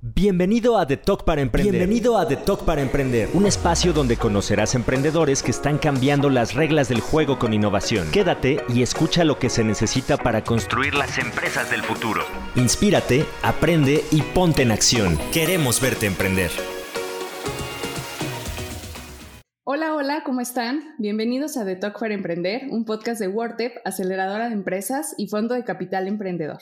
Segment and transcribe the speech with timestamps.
[0.00, 1.72] Bienvenido a The Talk para Emprender.
[1.72, 6.54] Bienvenido a The Talk para Emprender, un espacio donde conocerás emprendedores que están cambiando las
[6.54, 8.08] reglas del juego con innovación.
[8.12, 12.20] Quédate y escucha lo que se necesita para construir las empresas del futuro.
[12.54, 15.18] Inspírate, aprende y ponte en acción.
[15.32, 16.52] Queremos verte emprender.
[19.64, 20.94] Hola, hola, ¿cómo están?
[20.98, 25.56] Bienvenidos a The Talk para Emprender, un podcast de WordTep, aceleradora de empresas y fondo
[25.56, 26.60] de capital emprendedor.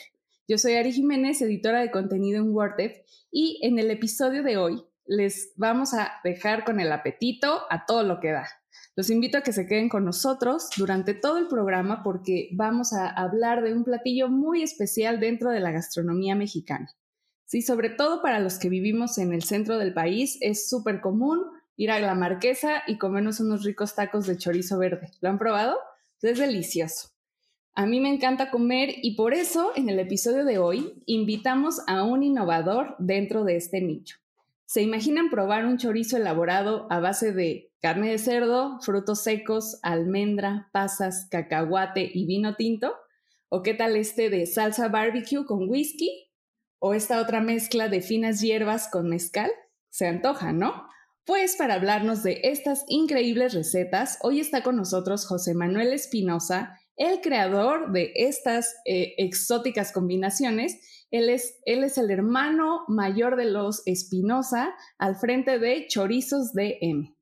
[0.48, 4.80] Yo soy Ari Jiménez, editora de contenido en WordTech, y en el episodio de hoy
[5.04, 8.46] les vamos a dejar con el apetito a todo lo que da.
[8.94, 13.08] Los invito a que se queden con nosotros durante todo el programa porque vamos a
[13.08, 16.94] hablar de un platillo muy especial dentro de la gastronomía mexicana.
[17.44, 21.40] Sí, sobre todo para los que vivimos en el centro del país, es súper común
[21.76, 25.10] ir a la marquesa y comernos unos ricos tacos de chorizo verde.
[25.20, 25.76] ¿Lo han probado?
[26.22, 27.15] Es delicioso.
[27.78, 32.04] A mí me encanta comer y por eso en el episodio de hoy invitamos a
[32.04, 34.16] un innovador dentro de este nicho.
[34.64, 40.70] ¿Se imaginan probar un chorizo elaborado a base de carne de cerdo, frutos secos, almendra,
[40.72, 42.94] pasas, cacahuate y vino tinto?
[43.50, 46.30] ¿O qué tal este de salsa barbecue con whisky?
[46.78, 49.50] ¿O esta otra mezcla de finas hierbas con mezcal?
[49.90, 50.88] Se antoja, ¿no?
[51.26, 57.20] Pues para hablarnos de estas increíbles recetas, hoy está con nosotros José Manuel Espinosa, el
[57.20, 61.06] creador de estas eh, exóticas combinaciones.
[61.10, 67.14] Él es, él es el hermano mayor de los Espinosa al frente de Chorizos DM.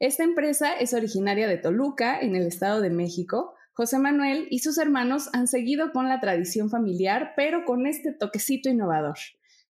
[0.00, 3.54] Esta empresa es originaria de Toluca, en el Estado de México.
[3.74, 8.68] José Manuel y sus hermanos han seguido con la tradición familiar, pero con este toquecito
[8.68, 9.16] innovador.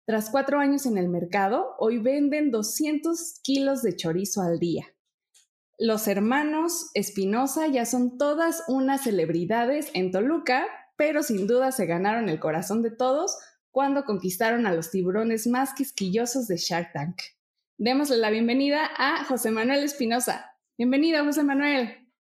[0.06, 4.86] Tras cuatro años en el mercado, hoy venden 200 kilos de chorizo al día
[5.80, 12.28] los hermanos Espinosa ya son todas unas celebridades en Toluca, pero sin duda se ganaron
[12.28, 13.38] el corazón de todos
[13.70, 17.16] cuando conquistaron a los tiburones más quisquillosos de Shark Tank.
[17.78, 20.54] Démosle la bienvenida a José Manuel Espinosa.
[20.76, 22.12] Bienvenido, José Manuel.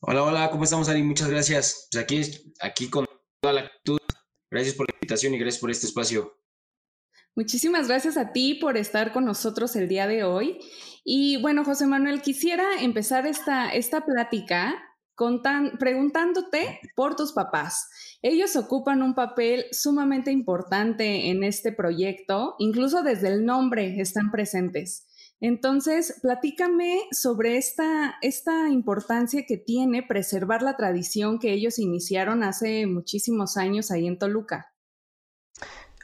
[0.00, 1.04] Hola, hola, ¿cómo estamos, Ari?
[1.04, 1.88] Muchas gracias.
[1.92, 2.22] Pues aquí,
[2.60, 3.06] aquí con
[3.40, 4.00] toda la actitud.
[4.50, 6.40] Gracias por la invitación y gracias por este espacio.
[7.36, 10.58] Muchísimas gracias a ti por estar con nosotros el día de hoy.
[11.04, 14.74] Y bueno, José Manuel, quisiera empezar esta, esta plática
[15.78, 17.88] preguntándote por tus papás.
[18.22, 25.06] Ellos ocupan un papel sumamente importante en este proyecto, incluso desde el nombre están presentes.
[25.40, 32.86] Entonces, platícame sobre esta, esta importancia que tiene preservar la tradición que ellos iniciaron hace
[32.86, 34.72] muchísimos años ahí en Toluca.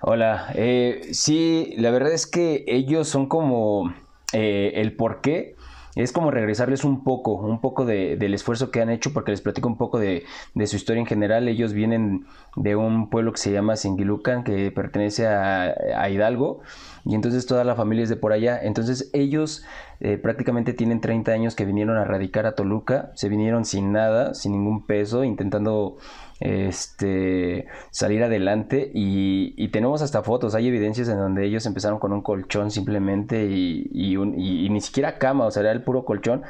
[0.03, 3.93] Hola, eh, sí, la verdad es que ellos son como
[4.33, 5.57] eh, el por qué
[5.97, 9.41] es como regresarles un poco, un poco de, del esfuerzo que han hecho, porque les
[9.41, 10.25] platico un poco de,
[10.67, 11.49] su historia en general.
[11.49, 12.27] Ellos vienen
[12.57, 16.61] de un pueblo que se llama Singilucan, que pertenece a, Hidalgo,
[17.05, 18.59] y entonces toda la familia es de por allá.
[18.63, 19.65] Entonces ellos
[20.01, 24.35] eh, prácticamente tienen 30 años que vinieron a radicar a Toluca, se vinieron sin nada,
[24.35, 25.97] sin ningún peso, intentando
[26.41, 32.23] este, salir adelante y, tenemos hasta fotos, hay evidencias en donde ellos empezaron con un
[32.23, 36.43] colchón simplemente y, ni siquiera cama, o sea, era el puro colchón.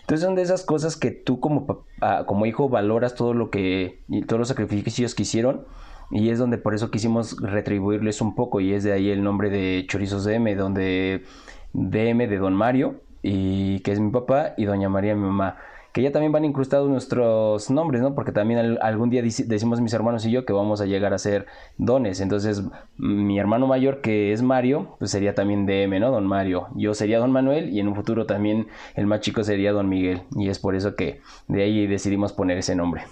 [0.00, 4.02] Entonces son de esas cosas que tú como, ah, como hijo valoras todo lo que,
[4.08, 5.64] y todos los sacrificios que hicieron
[6.10, 9.50] y es donde por eso quisimos retribuirles un poco y es de ahí el nombre
[9.50, 11.24] de Chorizos DM, donde
[11.72, 15.56] DM de Don Mario y que es mi papá y Doña María mi mamá
[15.96, 18.14] que ya también van incrustados nuestros nombres, ¿no?
[18.14, 21.46] Porque también algún día decimos mis hermanos y yo que vamos a llegar a ser
[21.78, 22.20] dones.
[22.20, 22.62] Entonces,
[22.98, 26.10] mi hermano mayor, que es Mario, pues sería también DM, ¿no?
[26.10, 26.68] Don Mario.
[26.76, 30.20] Yo sería Don Manuel y en un futuro también el más chico sería Don Miguel.
[30.32, 33.04] Y es por eso que de ahí decidimos poner ese nombre.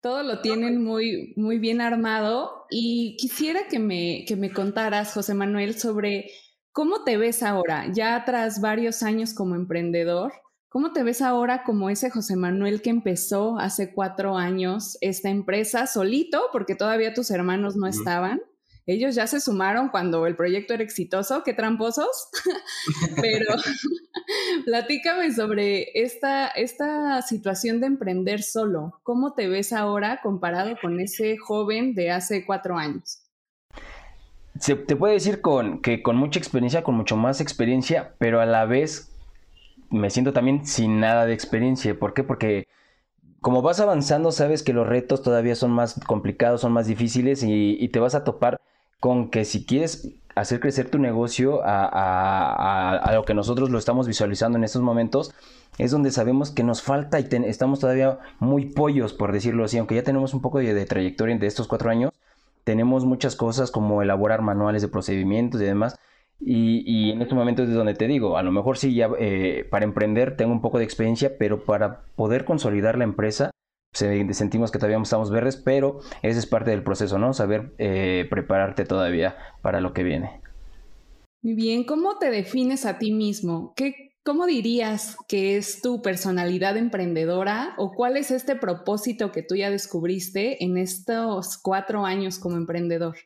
[0.00, 5.34] Todo lo tienen muy, muy bien armado y quisiera que me, que me contaras, José
[5.34, 6.30] Manuel, sobre
[6.72, 10.32] cómo te ves ahora, ya tras varios años como emprendedor.
[10.70, 15.88] ¿Cómo te ves ahora como ese José Manuel que empezó hace cuatro años esta empresa
[15.88, 18.40] solito, porque todavía tus hermanos no estaban?
[18.86, 22.28] Ellos ya se sumaron cuando el proyecto era exitoso, qué tramposos.
[23.20, 23.46] Pero
[24.64, 29.00] platícame sobre esta, esta situación de emprender solo.
[29.02, 33.24] ¿Cómo te ves ahora comparado con ese joven de hace cuatro años?
[34.60, 38.46] Se te puede decir con, que con mucha experiencia, con mucho más experiencia, pero a
[38.46, 39.09] la vez
[39.90, 41.98] me siento también sin nada de experiencia.
[41.98, 42.24] ¿Por qué?
[42.24, 42.68] Porque
[43.40, 47.88] como vas avanzando, sabes que los retos todavía son más complicados, son más difíciles y,
[47.88, 48.60] te vas a topar
[49.00, 54.58] con que si quieres hacer crecer tu negocio a, lo que nosotros lo estamos visualizando
[54.58, 55.32] en estos momentos,
[55.78, 59.94] es donde sabemos que nos falta y estamos todavía muy pollos, por decirlo así, aunque
[59.94, 62.12] ya tenemos un poco de, de trayectoria de estos cuatro años,
[62.64, 65.96] tenemos muchas cosas como elaborar manuales de procedimientos y demás.
[66.40, 69.84] Y, en este momento es donde te digo, a lo mejor sí, ya eh, para
[69.84, 73.50] emprender tengo un poco de experiencia, pero para poder consolidar la empresa,
[73.92, 77.34] sentimos que todavía estamos verdes, pero ese es parte del proceso, ¿no?
[77.34, 80.40] Saber eh, prepararte todavía para lo que viene.
[81.42, 83.72] Muy bien, ¿cómo te defines a ti mismo?
[83.76, 89.56] ¿Qué, ¿Cómo dirías que es tu personalidad emprendedora o cuál es este propósito que tú
[89.56, 93.16] ya descubriste en estos cuatro años como emprendedor?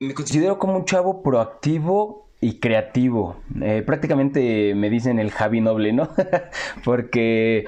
[0.00, 3.36] Me considero como un chavo proactivo y creativo.
[3.60, 6.08] Eh, prácticamente me dicen el Javi Noble, ¿no?
[6.84, 7.66] Porque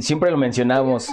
[0.00, 1.08] siempre lo mencionamos.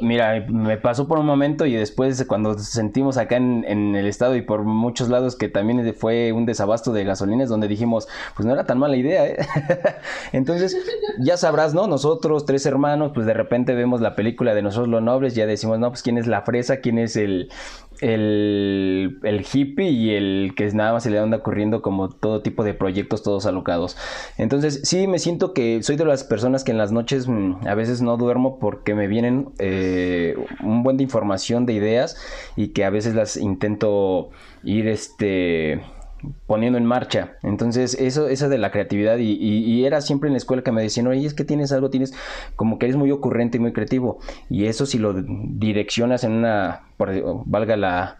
[0.00, 4.42] Mira, me pasó por un momento y después cuando sentimos acá en, el estado y
[4.42, 8.06] por muchos lados que también fue un desabasto de gasolinas donde dijimos,
[8.36, 9.38] pues no era tan mala idea, ¿eh?
[10.32, 10.76] Entonces,
[11.18, 11.88] ya sabrás, ¿no?
[11.88, 15.80] Nosotros, tres hermanos, pues de repente vemos la película de Nosotros los Nobles, ya decimos,
[15.80, 17.50] no, pues quién es la fresa, quién es el,
[18.00, 22.64] el, el, hippie y el que nada más se le anda ocurriendo como todo tipo
[22.64, 23.96] de proyectos todos alocados.
[24.38, 27.74] Entonces sí me siento que soy de las personas que en las noches mm, a
[27.74, 32.16] veces no duermo porque me vienen eh, un buen de información, de ideas
[32.56, 34.30] y que a veces las intento
[34.62, 35.80] ir este
[36.46, 37.36] poniendo en marcha.
[37.42, 41.06] Entonces, eso, esa de la creatividad, y, era siempre en la escuela que me decían,
[41.06, 42.12] oye, es que tienes algo, tienes
[42.56, 44.18] como que eres muy ocurrente y muy creativo.
[44.50, 48.18] Y eso si lo direccionas en una, valga la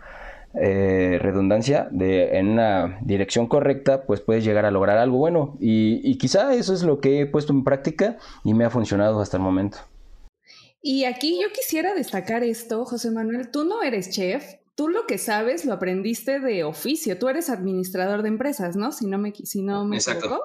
[0.55, 5.57] eh, redundancia, de, en una dirección correcta, pues puedes llegar a lograr algo bueno.
[5.61, 9.21] Y, y quizá eso es lo que he puesto en práctica y me ha funcionado
[9.21, 9.79] hasta el momento.
[10.89, 15.19] Y aquí yo quisiera destacar esto, José Manuel, tú no eres chef, tú lo que
[15.19, 17.19] sabes lo aprendiste de oficio.
[17.19, 18.93] Tú eres administrador de empresas, ¿no?
[18.93, 20.41] Si no me, si no me equivoco.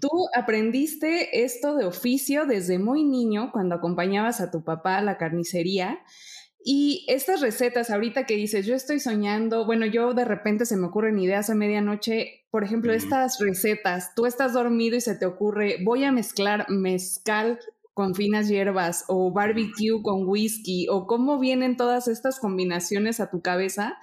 [0.00, 5.18] Tú aprendiste esto de oficio desde muy niño cuando acompañabas a tu papá a la
[5.18, 6.00] carnicería.
[6.64, 10.86] Y estas recetas, ahorita que dices, yo estoy soñando, bueno, yo de repente se me
[10.86, 15.76] ocurren ideas a medianoche, por ejemplo, estas recetas, tú estás dormido y se te ocurre,
[15.82, 17.58] voy a mezclar mezcal
[17.94, 23.42] con finas hierbas o barbecue con whisky o cómo vienen todas estas combinaciones a tu
[23.42, 23.98] cabeza,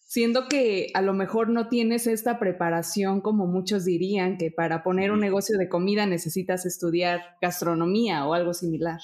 [0.00, 5.10] siendo que a lo mejor no tienes esta preparación como muchos dirían que para poner
[5.10, 9.00] un negocio de comida necesitas estudiar gastronomía o algo similar.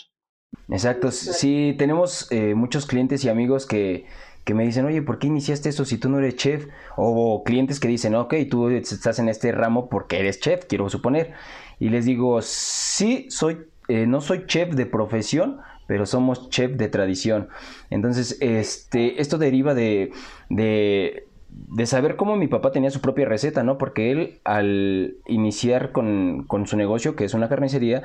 [0.71, 4.05] Exacto, sí, tenemos eh, muchos clientes y amigos que,
[4.45, 6.69] que me dicen, oye, ¿por qué iniciaste eso si tú no eres chef?
[6.97, 11.33] O clientes que dicen, ok, tú estás en este ramo porque eres chef, quiero suponer.
[11.79, 13.59] Y les digo, sí, soy
[13.89, 17.49] eh, no soy chef de profesión, pero somos chef de tradición.
[17.91, 20.13] Entonces, este, esto deriva de,
[20.51, 23.79] de, de, saber cómo mi papá tenía su propia receta, ¿no?
[23.79, 28.03] Porque él, al iniciar con, con su negocio, que es una carnicería,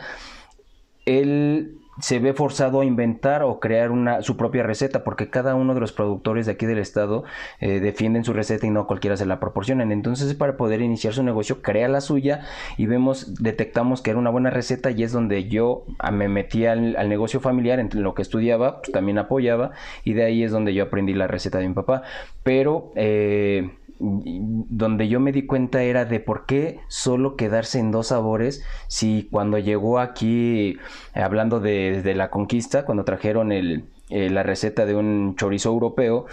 [1.06, 5.74] él se ve forzado a inventar o crear una, su propia receta, porque cada uno
[5.74, 7.24] de los productores de aquí del estado
[7.60, 9.92] eh, defienden su receta y no cualquiera se la proporcionan.
[9.92, 12.42] Entonces, para poder iniciar su negocio, crea la suya
[12.78, 16.66] y vemos, detectamos que era una buena receta y es donde yo ah, me metí
[16.66, 19.72] al, negocio familiar, en lo que estudiaba, pues, también apoyaba
[20.04, 22.04] y de ahí es donde yo aprendí la receta de mi papá.
[22.44, 23.70] Pero eh,
[24.04, 29.30] donde yo me di cuenta era de por qué solo quedarse en dos sabores si
[29.32, 30.78] cuando llegó aquí,
[31.14, 36.26] hablando de, la conquista, cuando trajeron eh, la receta de un chorizo europeo,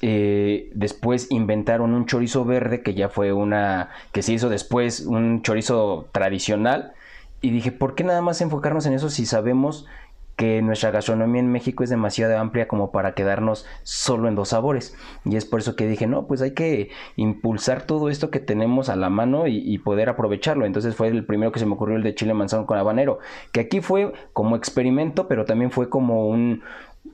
[0.00, 5.42] eh, después inventaron un chorizo verde que ya fue una que se hizo después un
[5.42, 6.92] chorizo tradicional.
[7.40, 9.86] Y dije, ¿por qué nada más enfocarnos en eso si sabemos
[10.38, 14.96] que nuestra gastronomía en México es demasiado amplia como para quedarnos solo en dos sabores.
[15.24, 18.88] Y es por eso que dije, no, pues hay que impulsar todo esto que tenemos
[18.88, 20.64] a la mano y, poder aprovecharlo.
[20.64, 23.18] Entonces fue el primero que se me ocurrió el de chile manzano con habanero,
[23.50, 26.62] que aquí fue como experimento, pero también fue como un,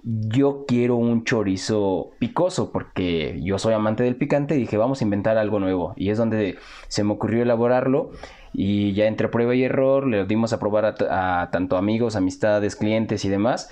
[0.05, 5.05] yo quiero un chorizo picoso porque yo soy amante del picante y dije vamos a
[5.05, 6.59] inventar algo nuevo y es donde
[6.89, 8.11] se me ocurrió elaborarlo
[8.53, 12.77] y ya entre prueba y error le dimos a probar a, a tanto amigos, amistades,
[12.77, 13.71] clientes y demás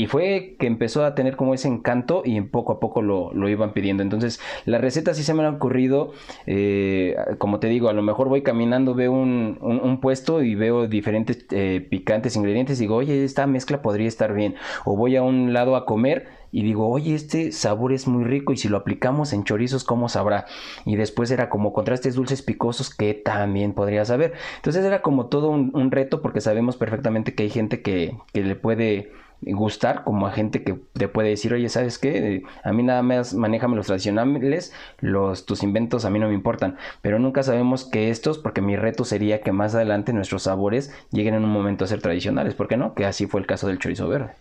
[0.00, 3.74] y fue que empezó a tener como ese encanto y poco a poco lo, iban
[3.74, 4.02] pidiendo.
[4.02, 6.12] Entonces, las recetas sí se me han ocurrido,
[6.46, 11.44] eh, como te digo, a lo mejor voy caminando, veo un, puesto y veo diferentes
[11.50, 14.54] eh, picantes ingredientes y digo, oye, esta mezcla podría estar bien.
[14.86, 18.54] O voy a un lado a comer y digo, oye, este sabor es muy rico
[18.54, 20.46] y si lo aplicamos en chorizos, ¿cómo sabrá?
[20.86, 24.32] Y después era como contrastes dulces picosos que también podría saber.
[24.56, 28.54] Entonces era como todo un, reto porque sabemos perfectamente que hay gente que, que le
[28.54, 29.10] puede
[29.42, 32.42] gustar como a gente que te puede decir, oye, ¿sabes qué?
[32.62, 36.76] A mí nada más manéjame los tradicionales, los, tus inventos a mí no me importan,
[37.02, 41.34] pero nunca sabemos que estos, porque mi reto sería que más adelante nuestros sabores lleguen
[41.34, 42.94] en un momento a ser tradicionales, ¿por qué no?
[42.94, 44.32] Que así fue el caso del chorizo verde.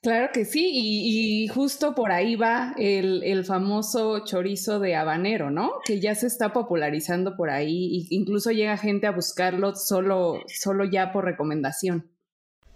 [0.00, 5.72] Claro que sí, y, justo por ahí va el, famoso chorizo de habanero, ¿no?
[5.84, 10.84] Que ya se está popularizando por ahí, e incluso llega gente a buscarlo solo, solo
[10.84, 12.06] ya por recomendación.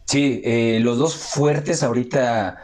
[0.04, 2.59] Sí, eh, los dos fuertes ahorita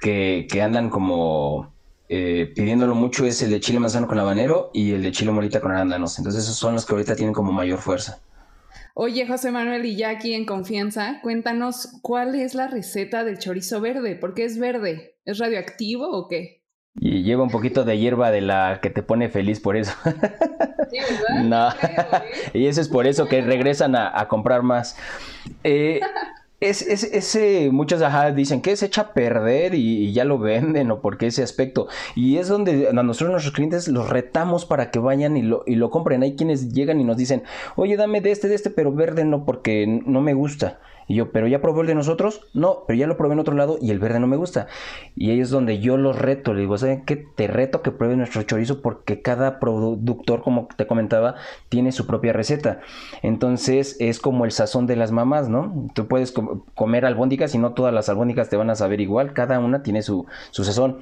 [0.00, 1.72] que, andan como
[2.08, 5.60] eh, pidiéndolo mucho es el de chile manzano con habanero y el de chile morita
[5.60, 6.18] con arándanos.
[6.18, 8.20] Entonces esos son los que ahorita tienen como mayor fuerza.
[8.94, 13.80] Oye, José Manuel, y ya aquí en confianza, cuéntanos cuál es la receta del chorizo
[13.80, 14.16] verde.
[14.16, 15.14] ¿Por qué es verde?
[15.24, 16.64] ¿Es radioactivo o qué?
[17.00, 19.92] Y lleva un poquito de hierba de la que te pone feliz por eso.
[20.90, 21.44] Sí, ¿verdad?
[21.44, 21.68] no.
[21.86, 22.30] ¿eh?
[22.54, 24.96] y eso es por eso que regresan a, a comprar más.
[25.62, 26.00] Eh,
[26.60, 31.00] es, ese, muchos ajá, dicen que se echa a perder y, ya lo venden o
[31.00, 31.88] porque ese aspecto.
[32.16, 35.76] Y es donde a nosotros, nuestros clientes, los retamos para que vayan y lo, y
[35.76, 36.22] lo compren.
[36.22, 37.44] Hay quienes llegan y nos dicen,
[37.76, 40.80] oye, dame de este, de este, pero verde no, porque no me gusta.
[41.08, 42.42] Y yo, ¿pero ya probó el de nosotros?
[42.52, 44.66] No, pero ya lo probé en otro lado y el verde no me gusta.
[45.16, 46.52] Y ahí es donde yo los reto.
[46.52, 47.16] Le digo, ¿saben qué?
[47.16, 51.36] Te reto que pruebe nuestro chorizo porque cada productor, como te comentaba,
[51.70, 52.80] tiene su propia receta.
[53.22, 55.88] Entonces es como el sazón de las mamás, ¿no?
[55.94, 56.34] Tú puedes
[56.74, 59.32] comer albóndigas y no todas las albóndigas te van a saber igual.
[59.32, 60.98] Cada una tiene su, su sazón.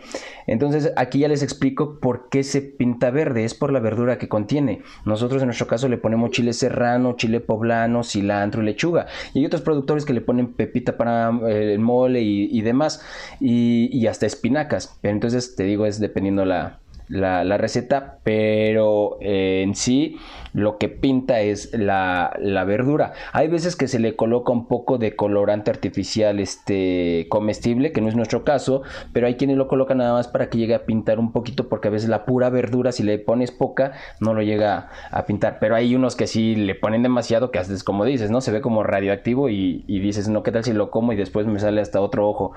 [0.47, 3.45] Entonces aquí ya les explico por qué se pinta verde.
[3.45, 4.83] Es por la verdura que contiene.
[5.05, 9.07] Nosotros en nuestro caso le ponemos chile serrano, chile poblano, cilantro y lechuga.
[9.35, 13.05] Y hay otros productores que le ponen pepita para eh, el mole y, demás,
[13.41, 14.99] y, hasta espinacas.
[15.00, 20.17] Pero entonces te digo, es dependiendo la, la, receta, pero eh, en sí
[20.57, 22.35] lo que pinta es la,
[22.67, 23.13] verdura.
[23.35, 28.09] Hay veces que se le coloca un poco de colorante artificial este, comestible, que no
[28.09, 28.81] es nuestro caso,
[29.13, 31.89] pero hay quienes lo colocan nada más para que llegue a pintar un poquito, porque
[31.89, 35.59] a veces la pura verdura, si le pones poca, no lo llega a pintar.
[35.61, 38.41] Pero hay unos que sí le ponen demasiado, que haces como dices, ¿no?
[38.41, 41.47] Se ve como radioactivo y, y dices, no, ¿qué tal si lo como y después
[41.47, 42.53] me sale hasta otro ojo?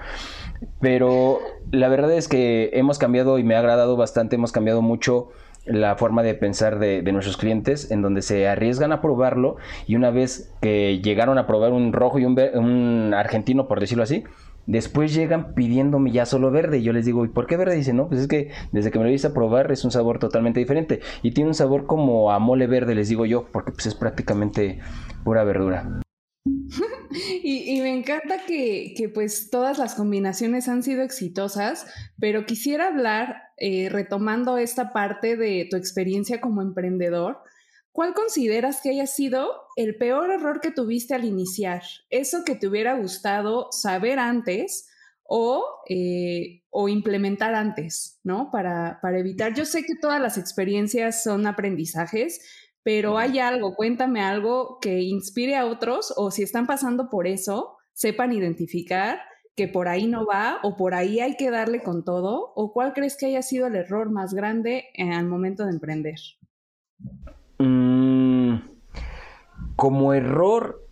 [0.79, 1.39] Pero
[1.69, 5.31] la verdad es que hemos cambiado y me ha agradado bastante, hemos cambiado mucho
[5.69, 9.57] la forma de pensar de, nuestros clientes, en donde se arriesgan a probarlo
[9.87, 14.23] y una vez que llegaron a probar un rojo y un, argentino, por decirlo así,
[14.65, 16.79] después llegan pidiéndome ya solo verde.
[16.79, 17.75] Y yo les digo, ¿y por qué verde?
[17.75, 20.19] Dicen, no, pues es que desde que me lo hice a probar es un sabor
[20.19, 21.01] totalmente diferente.
[21.21, 24.79] Y tiene un sabor como a mole verde, les digo yo, porque pues es prácticamente
[25.23, 26.01] pura verdura.
[27.43, 31.87] y, me encanta que, pues todas las combinaciones han sido exitosas,
[32.19, 37.41] pero quisiera hablar, eh, retomando esta parte de tu experiencia como emprendedor,
[37.91, 41.83] ¿cuál consideras que haya sido el peor error que tuviste al iniciar?
[42.09, 44.89] Eso que te hubiera gustado saber antes
[45.23, 48.49] o, eh, o implementar antes, ¿no?
[48.51, 52.41] Para, para evitar, yo sé que todas las experiencias son aprendizajes,
[52.81, 57.77] pero hay algo, cuéntame algo que inspire a otros o si están pasando por eso,
[57.93, 59.19] sepan identificar
[59.59, 62.93] que por ahí no va o por ahí hay que darle con todo o cuál
[62.93, 66.15] crees que haya sido el error más grande al momento de emprender.
[67.57, 68.55] Mm,
[69.75, 70.87] como error,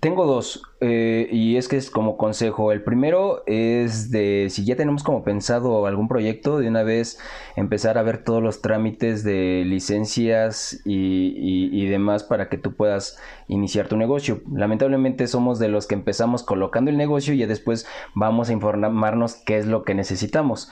[0.00, 2.72] tengo dos, eh, y es que es como consejo.
[2.72, 7.18] El primero es de si ya tenemos como pensado algún proyecto, de una vez
[7.56, 13.88] empezar a ver todos los trámites de licencias y, demás para que tú puedas iniciar
[13.88, 14.40] tu negocio.
[14.52, 19.36] Lamentablemente somos de los que empezamos colocando el negocio y ya después vamos a informarnos
[19.36, 20.70] qué es lo que necesitamos.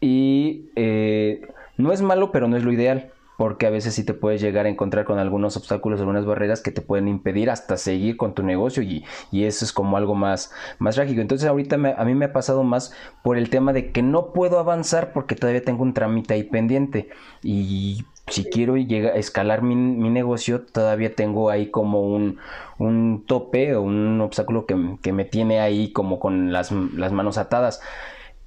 [0.00, 4.14] Y eh, no es malo, pero no es lo ideal porque a veces sí te
[4.14, 8.16] puedes llegar a encontrar con algunos obstáculos, algunas barreras que te pueden impedir hasta seguir
[8.16, 11.20] con tu negocio y, eso es como algo más, más trágico.
[11.20, 14.58] Entonces ahorita a mí me ha pasado más por el tema de que no puedo
[14.58, 17.10] avanzar porque todavía tengo un trámite ahí pendiente
[17.42, 23.82] y si quiero llegar a escalar mi, negocio, todavía tengo ahí como un, tope o
[23.82, 27.80] un obstáculo que, que, me tiene ahí como con las, las manos atadas.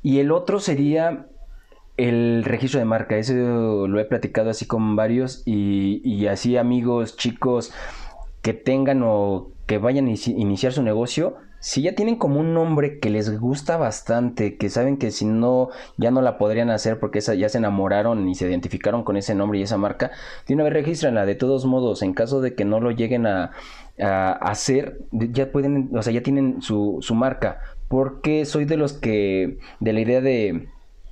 [0.02, 1.28] Y el otro sería
[2.00, 3.34] el registro de marca, eso
[3.88, 7.74] lo he platicado así con varios y, así amigos, chicos
[8.42, 13.00] que tengan o que vayan a iniciar su negocio, si ya tienen como un nombre
[13.00, 17.20] que les gusta bastante, que saben que si no, ya no la podrían hacer porque
[17.20, 20.12] ya se enamoraron y se identificaron con ese nombre y esa marca,
[20.48, 21.26] de una vez regístranla.
[21.26, 23.52] De todos modos, en caso de que no lo lleguen a,
[23.98, 27.60] hacer, ya pueden, o sea, ya tienen su marca.
[27.90, 30.70] Porque soy de los que, de la idea de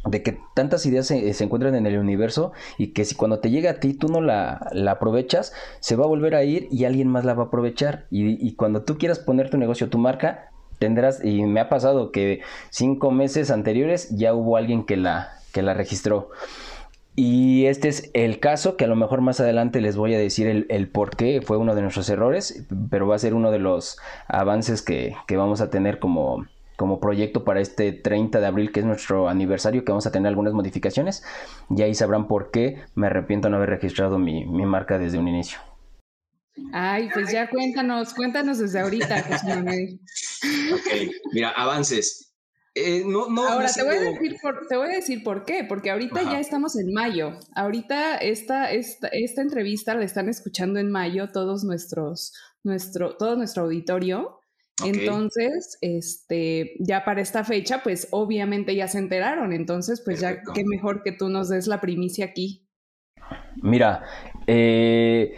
[0.09, 3.71] de que tantas ideas se, encuentran en el universo y que si cuando te llega
[3.71, 7.25] a ti tú no la, aprovechas, se va a volver a ir y alguien más
[7.25, 8.05] la va a aprovechar.
[8.09, 10.49] Y, cuando tú quieras poner tu negocio, tu marca,
[10.79, 15.61] tendrás, y me ha pasado que cinco meses anteriores ya hubo alguien que la, que
[15.61, 16.29] la registró.
[17.15, 20.45] Y este es el caso que a lo mejor más adelante les voy a decir
[20.45, 23.57] el, el, por qué fue uno de nuestros errores, pero va a ser uno de
[23.57, 23.97] los
[24.27, 26.45] avances que, que vamos a tener como,
[26.77, 30.29] como proyecto para este 30 de abril, que es nuestro aniversario, que vamos a tener
[30.29, 31.23] algunas modificaciones.
[31.75, 35.27] Y ahí sabrán por qué me arrepiento de no haber registrado mi, marca desde un
[35.27, 35.59] inicio.
[36.71, 39.99] Ay, pues ya cuéntanos, cuéntanos desde ahorita, José Manuel.
[40.73, 42.27] Ok, mira, avances.
[42.75, 45.65] Eh, no, no, Ahora te, voy a decir por, te voy a decir por qué,
[45.67, 47.39] porque ahorita ya estamos en mayo.
[47.55, 53.63] Ahorita esta, esta, esta entrevista la están escuchando en mayo todos nuestros, nuestro, todo nuestro
[53.63, 54.36] auditorio.
[54.85, 59.53] Entonces, este, ya para esta fecha, pues obviamente ya se enteraron.
[59.53, 62.67] Entonces, pues ya qué mejor que tú nos des la primicia aquí.
[63.61, 64.03] Mira,
[64.45, 65.35] eh,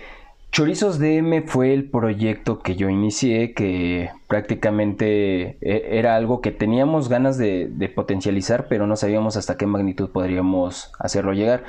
[0.52, 7.08] Chorizos DM fue el proyecto que yo inicié, que prácticamente e, era algo que teníamos
[7.08, 11.64] ganas de, potencializar, pero no sabíamos hasta qué magnitud podríamos hacerlo llegar.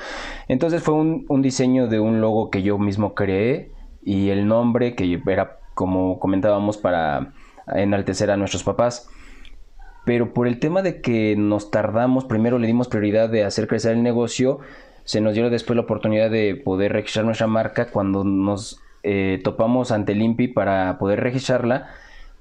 [0.49, 3.71] Entonces fue un, diseño de un logo que yo mismo creé
[4.03, 7.35] y el nombre que era, como comentábamos, para
[7.67, 9.09] enaltecer a nuestros papás.
[10.05, 13.93] Pero por el tema de que nos tardamos, primero le dimos prioridad de hacer crecer
[13.93, 14.61] el negocio,
[15.05, 19.93] se nos dio después la oportunidad de poder registrar nuestra marca cuando nos eh, topamos
[19.93, 21.91] ante el INPI para poder registrarla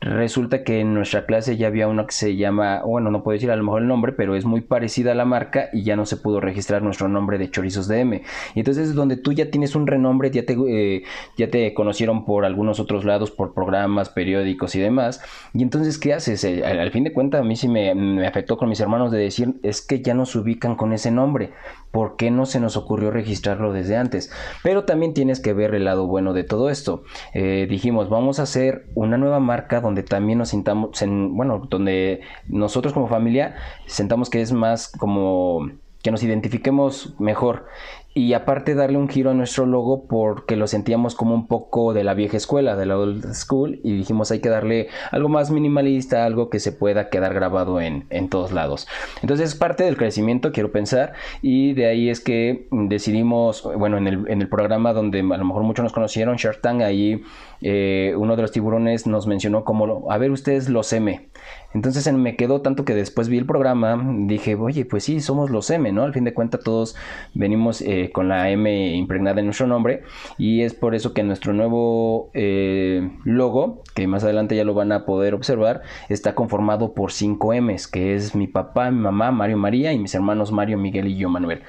[0.01, 3.51] Resulta que en nuestra clase ya había una que se llama, bueno, no puedo decir
[3.51, 6.05] a lo mejor el nombre, pero es muy parecida a la marca y ya no
[6.05, 8.21] se pudo registrar nuestro nombre de Chorizos DM.
[8.55, 11.03] Y entonces es donde tú ya tienes un renombre, ya te, eh,
[11.35, 15.21] ya te conocieron por algunos otros lados, por programas, periódicos y demás.
[15.53, 16.45] Y entonces, ¿qué haces?
[16.45, 19.17] Eh, al, fin de cuentas, a mí sí me, me, afectó con mis hermanos de
[19.17, 21.51] decir, es que ya nos ubican con ese nombre.
[21.91, 24.31] ¿Por qué no se nos ocurrió registrarlo desde antes?
[24.63, 27.03] Pero también tienes que ver el lado bueno de todo esto.
[27.33, 32.22] Eh, dijimos, vamos a hacer una nueva marca donde también nos sintamos, en, bueno, donde
[32.48, 33.55] nosotros como familia
[33.86, 35.69] sentamos que es más como
[36.01, 37.65] que nos identifiquemos mejor
[38.13, 42.03] y aparte darle un giro a nuestro logo porque lo sentíamos como un poco de
[42.03, 46.25] la vieja escuela, de la old school y dijimos hay que darle algo más minimalista,
[46.25, 48.87] algo que se pueda quedar grabado en, en todos lados.
[49.21, 54.07] Entonces es parte del crecimiento, quiero pensar, y de ahí es que decidimos, bueno, en
[54.07, 57.21] el, en el programa donde a lo mejor muchos nos conocieron, Shark Tank, ahí
[57.62, 61.28] eh, uno de los tiburones nos mencionó como, a ver ustedes los M.
[61.73, 65.69] Entonces me quedó tanto que después vi el programa, dije, oye, pues sí, somos los
[65.69, 66.03] M, ¿no?
[66.03, 66.95] Al fin de cuentas todos
[67.35, 70.03] venimos eh, con la M impregnada en nuestro nombre
[70.38, 74.91] y es por eso que nuestro nuevo eh, logo, que más adelante ya lo van
[74.91, 79.57] a poder observar, está conformado por 5 M's, que es mi papá, mi mamá, Mario
[79.57, 81.62] María y mis hermanos Mario, Miguel y yo, Manuel.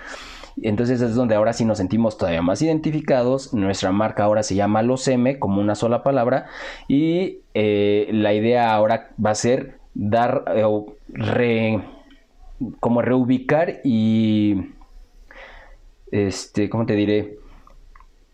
[0.63, 3.55] Entonces es donde ahora sí nos sentimos todavía más identificados.
[3.55, 6.47] Nuestra marca ahora se llama Los M como una sola palabra.
[6.89, 11.83] Y eh, la idea ahora va a ser dar eh,
[12.81, 14.73] como reubicar y
[16.11, 17.39] este, ¿cómo te diré?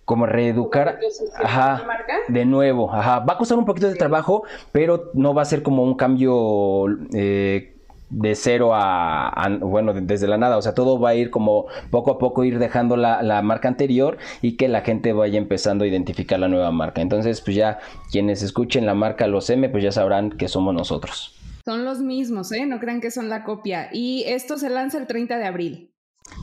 [0.05, 1.01] Como reeducar,
[1.37, 1.85] ajá,
[2.29, 5.65] de nuevo, ajá, va a costar un poquito de trabajo, pero no va a ser
[5.65, 7.76] como un cambio eh,
[8.11, 12.13] de cero a, bueno, desde la nada, o sea, todo va a ir como poco
[12.13, 15.89] a poco ir dejando la, la, marca anterior y que la gente vaya empezando a
[15.89, 17.01] identificar la nueva marca.
[17.01, 17.79] Entonces, pues ya
[18.11, 21.35] quienes escuchen la marca Los M, pues ya sabrán que somos nosotros.
[21.65, 22.65] Son los mismos, ¿eh?
[22.65, 23.89] No crean que son la copia.
[23.93, 25.93] Y esto se lanza el 30 de abril.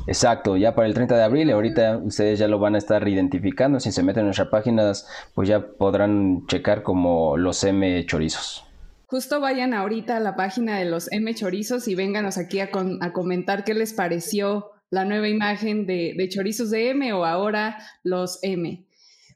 [0.08, 3.80] Exacto, ya para el 30 de abril, ahorita ustedes ya lo van a estar identificando.
[3.80, 8.66] Si se meten en nuestras páginas, pues ya podrán checar como los M chorizos.
[9.14, 13.64] Justo vayan ahorita a la página de los M chorizos y vénganos aquí a, comentar
[13.64, 18.88] qué les pareció la nueva imagen de, de chorizos de M o ahora los M.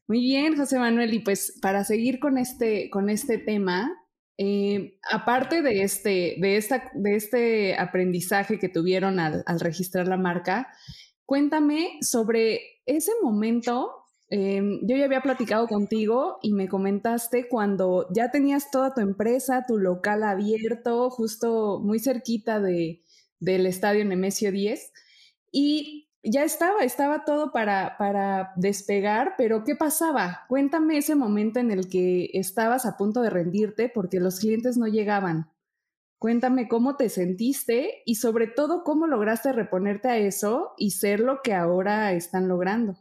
[0.07, 3.91] Muy bien, José Manuel, y pues para seguir con este, con este tema,
[4.39, 10.73] eh, aparte de este, de, esta, de este aprendizaje que tuvieron al, registrar la marca,
[11.23, 14.06] cuéntame sobre ese momento.
[14.29, 19.65] Em, yo ya había platicado contigo y me comentaste cuando ya tenías toda tu empresa,
[19.67, 23.03] tu local abierto, justo muy cerquita de,
[23.39, 24.91] del estadio Nemesio 10.
[25.51, 30.45] Y ya estaba, estaba todo para, para despegar, pero ¿qué pasaba?
[30.49, 34.87] Cuéntame ese momento en el que estabas a punto de rendirte porque los clientes no
[34.87, 35.51] llegaban.
[36.19, 41.41] Cuéntame cómo te sentiste y sobre todo cómo lograste reponerte a eso y ser lo
[41.43, 42.97] que ahora están logrando.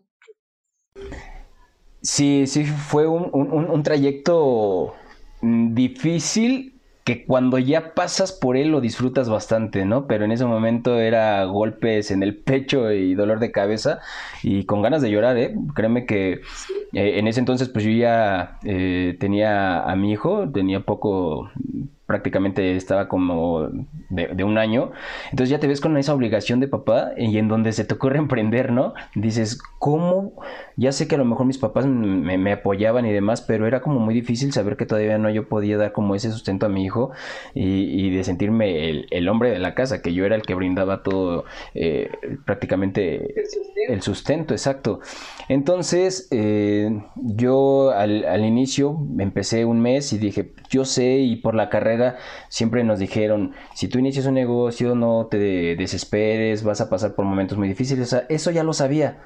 [2.03, 4.95] Sí, sí, fue un, un trayecto
[5.41, 10.07] mm, difícil que cuando ya pasas por él lo disfrutas bastante, ¿no?
[10.07, 14.01] Pero en ese momento era golpes en el pecho y dolor de cabeza
[14.43, 15.55] y con ganas de llorar, ¿eh?
[15.75, 16.41] Créeme que eh,
[16.93, 21.51] en ese entonces pues yo ya eh, tenía a mi hijo, tenía poco,
[22.07, 23.69] prácticamente estaba como
[24.11, 24.93] de, un año.
[25.31, 28.19] Entonces ya te ves con esa obligación de papá y en donde se te ocurre
[28.27, 28.95] emprender, ¿no?
[29.15, 30.35] Dices, ¿cómo?
[30.77, 33.99] Ya sé que a lo mejor mis papás me, apoyaban y demás, pero era como
[33.99, 37.11] muy difícil saber que todavía no yo podía dar como ese sustento a mi hijo
[37.55, 41.45] y, de sentirme el, hombre de la casa, que yo era el que brindaba todo,
[41.75, 42.11] eh,
[42.45, 43.35] prácticamente
[43.89, 44.55] el sustento.
[44.55, 45.01] exacto.
[45.49, 51.55] Entonces, eh, yo al, al inicio empecé un mes y dije, yo sé y por
[51.55, 51.96] la carrera
[52.49, 55.39] siempre nos dijeron, si tú inicias un negocio, no te
[55.77, 58.15] desesperes, vas a pasar por momentos muy difíciles.
[58.29, 59.19] eso ya lo sabía.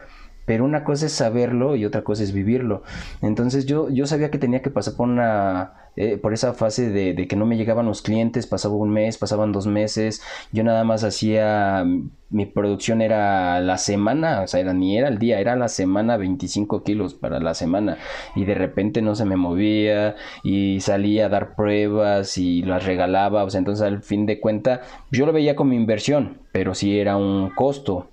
[0.51, 2.83] Pero una cosa es saberlo y otra cosa es vivirlo.
[3.23, 7.29] Entonces yo, yo sabía que tenía que pasar por una eh, por esa fase de,
[7.29, 11.05] que no me llegaban los clientes, pasaba un mes, pasaban dos meses, yo nada más
[11.05, 11.85] hacía,
[12.31, 16.17] mi producción era la semana, o sea, era, ni era el día, era la semana
[16.17, 17.97] 25 kilos para la semana
[18.35, 23.45] y de repente no se me movía y salía a dar pruebas y las regalaba,
[23.45, 24.81] o sea, entonces al fin de cuenta
[25.13, 28.10] yo lo veía como inversión, pero sí era un costo.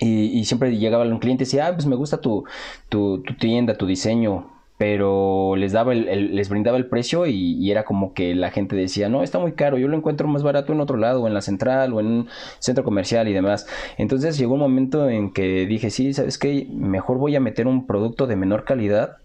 [0.00, 2.44] Y, siempre llegaba un cliente y decía, ah, pues me gusta tu,
[2.88, 4.46] tu, tienda, tu diseño,
[4.78, 9.08] pero les daba el, les brindaba el precio y, era como que la gente decía
[9.08, 11.92] no está muy caro yo lo encuentro más barato en otro lado en la central
[11.92, 12.28] o en un
[12.60, 13.66] centro comercial y demás
[13.98, 17.86] entonces llegó un momento en que dije sí sabes qué mejor voy a meter un
[17.86, 19.18] producto de menor calidad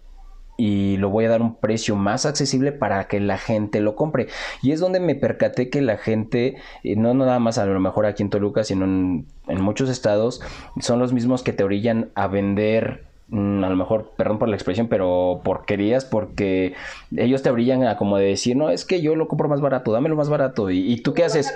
[0.56, 4.28] y lo voy a dar un precio más accesible para que la gente lo compre.
[4.62, 8.06] Y es donde me percaté que la gente, eh, no nada más a lo mejor
[8.06, 10.40] aquí en Toluca, sino en, en muchos estados,
[10.80, 14.56] son los mismos que te orillan a vender Mm, a lo mejor, perdón por la
[14.56, 16.74] expresión, pero porquerías porque
[17.16, 19.92] ellos te brillan a como de decir, no, es que yo lo compro más barato,
[19.92, 20.70] dámelo más barato.
[20.70, 21.52] ¿Y, tú qué haces?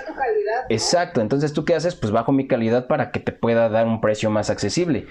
[0.69, 1.95] Exacto, entonces tú qué haces?
[1.95, 5.05] Pues bajo mi calidad para que te pueda dar un precio más accesible.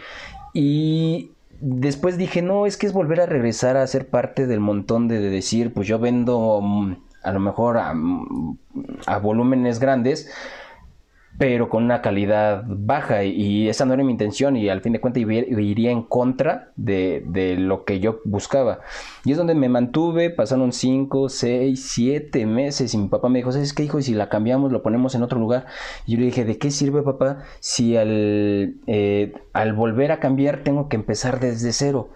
[0.52, 5.08] Y después dije, no, es que es volver a regresar a ser parte del montón
[5.08, 7.94] de, decir, pues yo vendo mm, a lo mejor a,
[9.06, 10.30] a volúmenes grandes
[11.38, 15.00] pero con una calidad baja y esa no era mi intención y al fin de
[15.00, 18.80] cuentas iría en contra de, lo que yo buscaba.
[19.24, 23.52] Y es donde me mantuve, pasaron 5, 6, 7 meses y mi papá me dijo,
[23.52, 24.00] ¿sabes qué hijo?
[24.00, 25.66] Y si la cambiamos, lo ponemos en otro lugar.
[26.06, 30.64] Y yo le dije, ¿de qué sirve papá si al, eh, al volver a cambiar
[30.64, 32.10] tengo que empezar desde cero?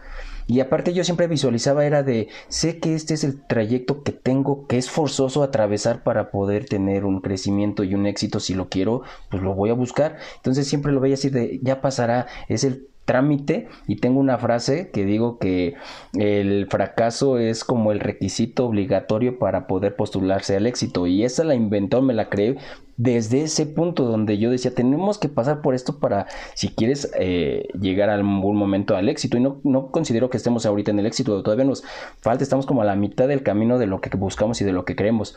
[0.53, 4.67] Y aparte yo siempre visualizaba era de, sé que este es el trayecto que tengo,
[4.67, 8.39] que es forzoso atravesar para poder tener un crecimiento y un éxito.
[8.39, 10.19] Si lo quiero, pues lo voy a buscar.
[10.37, 14.91] Entonces siempre lo veía así de, ya pasará, es el trámite y tengo una frase
[14.91, 15.75] que digo que
[16.19, 21.55] el fracaso es como el requisito obligatorio para poder postularse al éxito y esa la
[21.55, 22.59] inventó, me la creé
[22.97, 27.69] desde ese punto donde yo decía tenemos que pasar por esto para si quieres eh,
[27.81, 31.07] llegar a algún momento al éxito y no, no considero que estemos ahorita en el
[31.07, 31.85] éxito, todavía nos
[32.21, 34.85] falta, estamos como a la mitad del camino de lo que buscamos y de lo
[34.85, 35.37] que queremos,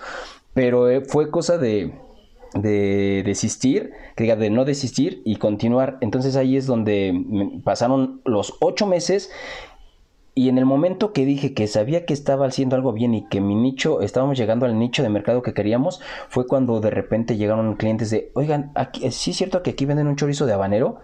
[0.54, 1.94] pero eh, fue cosa de
[2.56, 5.98] de desistir, diga de no desistir y continuar.
[6.02, 7.13] Entonces ahí es donde
[7.63, 9.30] pasaron los ocho meses
[10.38, 13.39] y en el momento que dije que sabía que estaba haciendo algo bien y que
[13.39, 17.76] mi nicho, estábamos llegando al nicho de mercado que queríamos, fue cuando de repente llegaron
[17.76, 21.00] clientes de, oigan, aquí, sí es cierto que aquí venden un chorizo de habanero.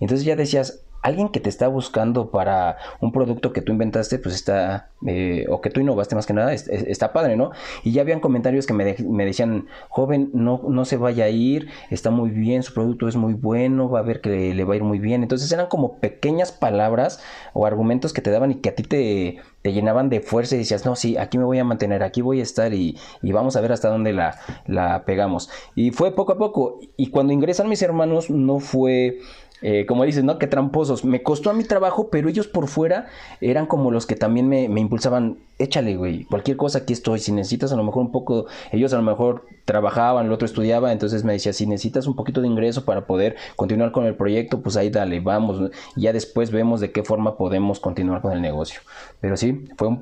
[0.00, 4.34] Entonces ya decías, alguien que te está buscando para un producto que tú inventaste, pues
[4.34, 7.50] está, eh, o que tú innovaste más que nada, está padre, ¿no?
[7.84, 11.68] Y ya habían comentarios que me, me, decían, joven, no, no se vaya a ir,
[11.90, 14.76] está muy bien, su producto es muy bueno, va a ver que le, va a
[14.76, 15.22] ir muy bien.
[15.22, 19.38] Entonces eran como pequeñas palabras o argumentos que te daban y que a ti te,
[19.62, 22.40] te llenaban de fuerza y decías, no, sí, aquí me voy a mantener, aquí voy
[22.40, 25.50] a estar y, y vamos a ver hasta dónde la, la pegamos.
[25.74, 26.80] Y fue poco a poco.
[26.96, 29.18] Y cuando ingresan mis hermanos, no fue
[29.62, 30.38] eh, como dices, ¿no?
[30.38, 31.04] Qué tramposos.
[31.04, 33.06] Me costó a mi trabajo, pero ellos por fuera
[33.40, 37.32] eran como los que también me, me impulsaban échale, güey, cualquier cosa aquí estoy, si
[37.32, 41.22] necesitas a lo mejor un poco, ellos a lo mejor trabajaban, el otro estudiaba, entonces
[41.22, 44.76] me decía, si necesitas un poquito de ingreso para poder continuar con el proyecto, pues
[44.76, 48.80] ahí dale, vamos, ya después vemos de qué forma podemos continuar con el negocio.
[49.20, 49.98] Pero sí, fue un,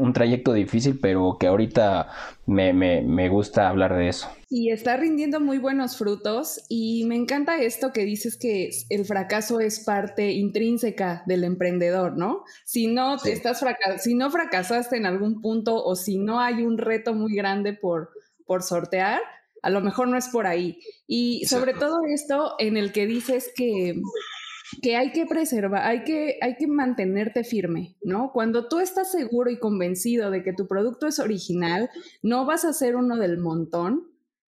[0.00, 2.08] un, trayecto difícil, pero que ahorita
[2.48, 4.26] me, me, me gusta hablar de eso.
[4.48, 9.60] Y está rindiendo muy buenos frutos y me encanta esto que dices que el fracaso
[9.60, 12.44] es parte intrínseca del emprendedor, ¿no?
[12.64, 13.62] Si no, te estás
[13.98, 18.10] si no fracasaste en algún punto o si no hay un reto muy grande por,
[18.46, 19.20] por sortear,
[19.62, 20.80] a lo mejor no es por ahí.
[21.06, 24.00] Y sobre todo esto en el que dices que,
[24.82, 28.32] que hay que preservar, hay que, hay que mantenerte firme, ¿no?
[28.32, 31.90] Cuando tú estás seguro y convencido de que tu producto es original,
[32.22, 34.10] no vas a ser uno del montón.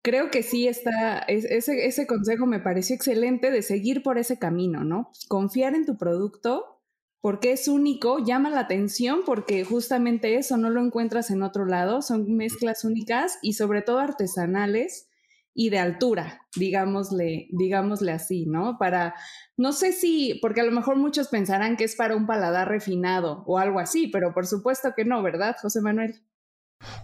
[0.03, 4.83] Creo que sí está, ese, ese consejo me pareció excelente de seguir por ese camino,
[4.83, 5.11] ¿no?
[5.27, 6.79] Confiar en tu producto
[7.21, 12.01] porque es único, llama la atención porque justamente eso no lo encuentras en otro lado,
[12.01, 15.07] son mezclas únicas y sobre todo artesanales
[15.53, 18.77] y de altura, digámosle, digámosle así, ¿no?
[18.77, 19.15] Para,
[19.57, 23.43] no sé si, porque a lo mejor muchos pensarán que es para un paladar refinado
[23.45, 26.21] o algo así, pero por supuesto que no, ¿verdad, José Manuel?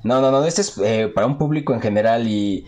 [0.03, 2.65] No, no, no, este es eh, para un público en general y,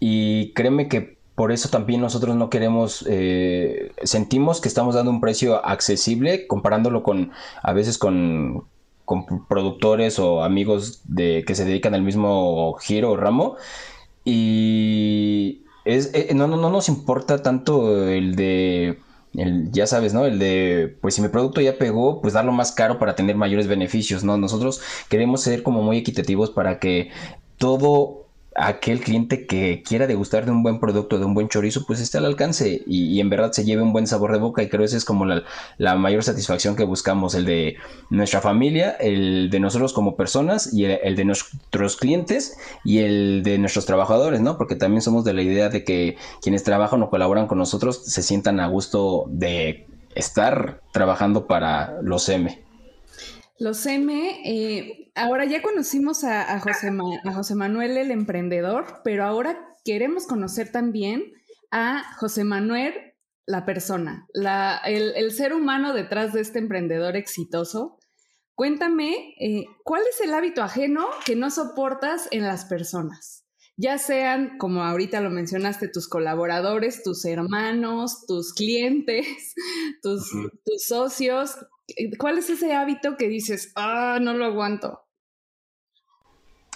[0.00, 5.20] y créeme que por eso también nosotros no queremos, eh, sentimos que estamos dando un
[5.20, 7.30] precio accesible comparándolo con,
[7.62, 8.64] a veces con,
[9.04, 13.56] con productores o amigos de, que se dedican al mismo giro o ramo.
[14.30, 18.98] Y es, eh, no, no, no nos importa tanto el de
[19.34, 20.26] el, ya sabes, ¿no?
[20.26, 23.68] El de, pues si mi producto ya pegó, pues darlo más caro para tener mayores
[23.68, 24.36] beneficios, ¿no?
[24.36, 27.10] Nosotros queremos ser como muy equitativos para que
[27.56, 28.27] todo
[28.58, 32.18] aquel cliente que quiera degustar de un buen producto, de un buen chorizo, pues esté
[32.18, 34.86] al alcance y, en verdad se lleve un buen sabor de boca y creo que
[34.86, 37.76] esa es como la, mayor satisfacción que buscamos, el de
[38.10, 43.58] nuestra familia, el de nosotros como personas y el, de nuestros clientes y el de
[43.58, 44.58] nuestros trabajadores, ¿no?
[44.58, 48.22] Porque también somos de la idea de que quienes trabajan o colaboran con nosotros se
[48.22, 52.67] sientan a gusto de estar trabajando para los M.
[53.58, 56.90] Los M, eh, ahora ya conocimos a, José
[57.24, 61.32] a José Manuel el emprendedor, pero ahora queremos conocer también
[61.70, 62.94] a José Manuel
[63.46, 67.98] la persona, la, el, ser humano detrás de este emprendedor exitoso.
[68.54, 73.46] Cuéntame, eh, ¿cuál es el hábito ajeno que no soportas en las personas?
[73.76, 79.26] Ya sean, como ahorita lo mencionaste, tus colaboradores, tus hermanos, tus clientes,
[80.02, 80.30] tus,
[80.64, 81.56] tus socios.
[82.18, 85.04] ¿Cuál es ese hábito que dices, ah, no lo aguanto?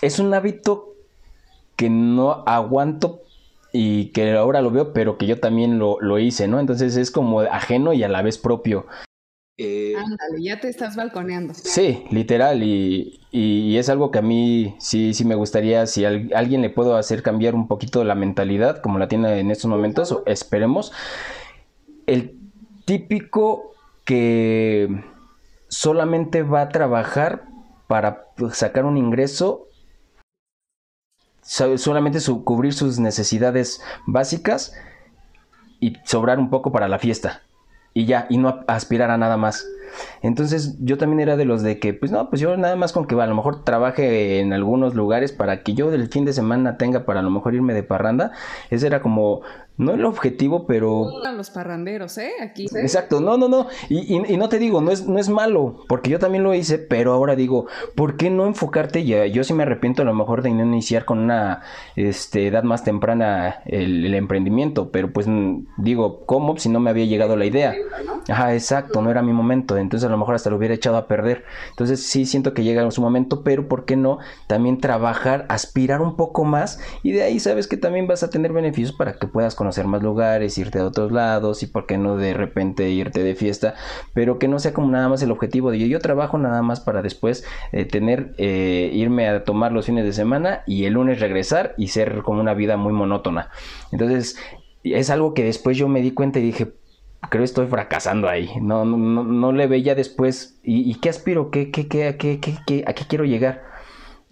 [0.00, 0.94] Es un hábito
[1.76, 3.22] que no aguanto
[3.72, 6.60] y que ahora lo veo, pero que yo también lo, hice, ¿no?
[6.60, 8.86] Entonces es como ajeno y a la vez propio.
[9.58, 11.54] Eh, Ándale, ya te estás balconeando.
[11.54, 13.18] Sí, literal, y,
[13.76, 17.54] es algo que a mí sí, sí me gustaría, si alguien le puedo hacer cambiar
[17.54, 20.92] un poquito la mentalidad, como la tiene en estos momentos, esperemos.
[22.06, 22.38] El
[22.84, 23.71] típico
[24.04, 25.04] que
[25.68, 27.44] solamente va a trabajar
[27.86, 29.68] para sacar un ingreso,
[31.42, 34.74] solamente cubrir sus necesidades básicas
[35.80, 37.42] y sobrar un poco para la fiesta.
[37.94, 39.66] Y ya, y no aspirar a nada más.
[40.22, 43.06] Entonces yo también era de los de que, pues no, pues yo nada más con
[43.06, 46.78] que a lo mejor trabaje en algunos lugares para que yo del fin de semana
[46.78, 48.32] tenga para a lo mejor irme de parranda.
[48.70, 49.42] Ese era como
[49.78, 51.10] no el objetivo, pero...
[51.34, 52.32] Los parranderos, ¿eh?
[52.40, 52.66] Aquí.
[52.76, 53.68] Exacto, no, no, no.
[53.88, 57.12] Y, no te digo, no es, no es malo, porque yo también lo hice, pero
[57.12, 59.26] ahora digo, ¿por qué no enfocarte ya?
[59.26, 61.62] Yo sí me arrepiento a lo mejor de no iniciar con una
[61.96, 65.26] este, edad más temprana el, emprendimiento, pero pues
[65.78, 66.58] digo, ¿cómo?
[66.58, 67.74] Si no me había llegado la idea.
[68.28, 71.08] Ajá, exacto, no era mi momento, entonces a lo mejor hasta lo hubiera echado a
[71.08, 71.44] perder.
[71.70, 76.16] Entonces sí siento que llega su momento, pero ¿por qué no también trabajar, aspirar un
[76.16, 76.78] poco más?
[77.02, 80.02] Y de ahí sabes que también vas a tener beneficios para que puedas conocer más
[80.02, 83.74] lugares, irte a otros lados y por qué no de repente irte de fiesta,
[84.12, 86.80] pero que no sea como nada más el objetivo de yo, yo trabajo nada más
[86.80, 91.20] para después eh, tener, eh, irme a tomar los fines de semana y el lunes
[91.20, 93.50] regresar y ser como una vida muy monótona.
[93.92, 94.36] Entonces,
[94.82, 96.72] es algo que después yo me di cuenta y dije,
[97.28, 98.50] creo que estoy fracasando ahí.
[98.60, 100.58] No, no, no, le veía después.
[100.64, 101.52] ¿Y, qué aspiro?
[101.52, 103.62] ¿Qué, qué, qué, qué, qué, ¿A qué quiero llegar?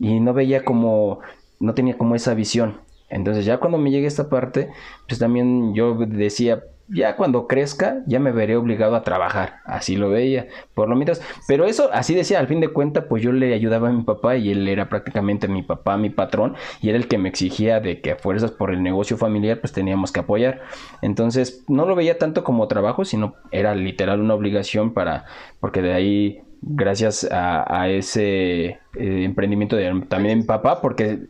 [0.00, 1.20] Y no veía como,
[1.60, 2.80] no tenía como esa visión.
[3.10, 4.70] Entonces ya cuando me llegue esta parte,
[5.06, 9.60] pues también yo decía, ya cuando crezca, ya me veré obligado a trabajar.
[9.64, 11.20] Así lo veía, por lo menos.
[11.46, 14.36] Pero eso, así decía, al fin de cuentas, pues yo le ayudaba a mi papá
[14.36, 18.00] y él era prácticamente mi papá, mi patrón, y era el que me exigía de
[18.00, 20.62] que a fuerzas por el negocio familiar, pues teníamos que apoyar.
[21.00, 25.26] Entonces, no lo veía tanto como trabajo, sino era literal una obligación para,
[25.60, 31.28] porque de ahí gracias a, ese eh, emprendimiento de, también de mi papá, porque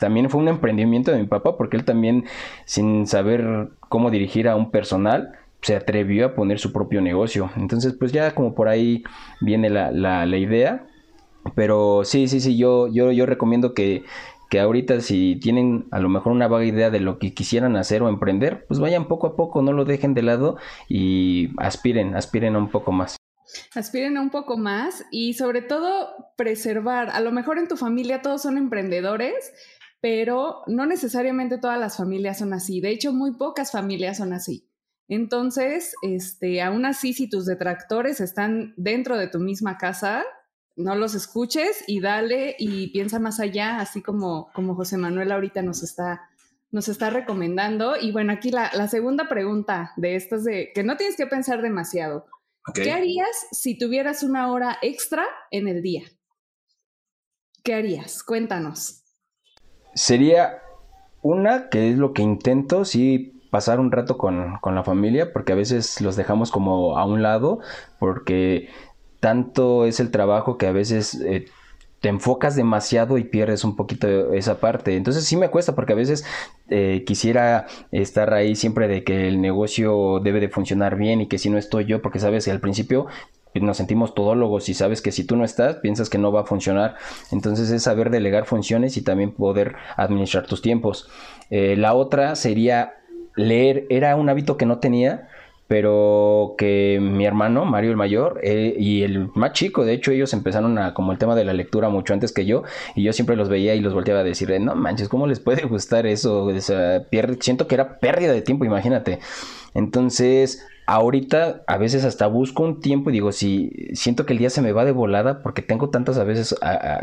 [0.00, 2.24] también fue un emprendimiento de mi papá, porque él también,
[2.64, 5.32] sin saber cómo dirigir a un personal,
[5.62, 7.50] se atrevió a poner su propio negocio.
[7.56, 9.02] Entonces, pues ya como por ahí
[9.40, 10.86] viene la, la, idea.
[11.54, 14.04] Pero sí, sí, sí, yo, yo, yo recomiendo que,
[14.50, 18.02] que ahorita si tienen a lo mejor una vaga idea de lo que quisieran hacer
[18.02, 20.56] o emprender, pues vayan poco a poco, no lo dejen de lado
[20.88, 23.16] y aspiren, aspiren un poco más.
[23.74, 28.22] Aspiren a un poco más y sobre todo preservar, a lo mejor en tu familia
[28.22, 29.52] todos son emprendedores,
[30.00, 32.80] pero no necesariamente todas las familias son así.
[32.80, 34.68] De hecho, muy pocas familias son así.
[35.08, 40.24] Entonces, este, aún así, si tus detractores están dentro de tu misma casa,
[40.76, 45.62] no los escuches y dale y piensa más allá, así como, como José Manuel ahorita
[45.62, 46.28] nos está,
[46.70, 47.96] nos está recomendando.
[47.96, 51.62] Y bueno, aquí la, la segunda pregunta de estas de que no tienes que pensar
[51.62, 52.26] demasiado.
[52.72, 56.04] ¿Qué harías si tuvieras una hora extra en el día?
[57.62, 58.22] ¿Qué harías?
[58.22, 59.02] Cuéntanos.
[59.94, 60.62] Sería
[61.22, 65.56] una, que es lo que intento, sí pasar un rato con, la familia, porque a
[65.56, 67.60] veces los dejamos como a un lado,
[68.00, 68.68] porque
[69.20, 71.46] tanto es el trabajo que a veces eh,
[72.04, 74.94] te enfocas demasiado y pierdes un poquito esa parte.
[74.94, 76.26] Entonces sí me cuesta porque a veces
[76.68, 81.38] eh, quisiera estar ahí siempre de que el negocio debe de funcionar bien y que
[81.38, 83.06] si no estoy yo, porque sabes, al principio
[83.54, 86.44] nos sentimos todólogos y sabes que si tú no estás, piensas que no va a
[86.44, 86.96] funcionar.
[87.32, 91.08] Entonces es saber delegar funciones y también poder administrar tus tiempos.
[91.48, 92.96] Eh, la otra sería
[93.34, 95.30] leer era un hábito que no tenía,
[95.74, 100.32] pero que mi hermano, Mario el mayor, eh, y el más chico, de hecho ellos
[100.32, 102.62] empezaron a como el tema de la lectura mucho antes que yo,
[102.94, 105.64] y yo siempre los veía y los volteaba a decir, no manches, ¿cómo les puede
[105.66, 106.48] gustar eso?
[107.40, 109.18] siento que era pérdida de tiempo, imagínate.
[109.74, 114.50] Entonces, ahorita a veces hasta busco un tiempo y digo, si siento que el día
[114.50, 116.54] se me va de volada porque tengo tantas a veces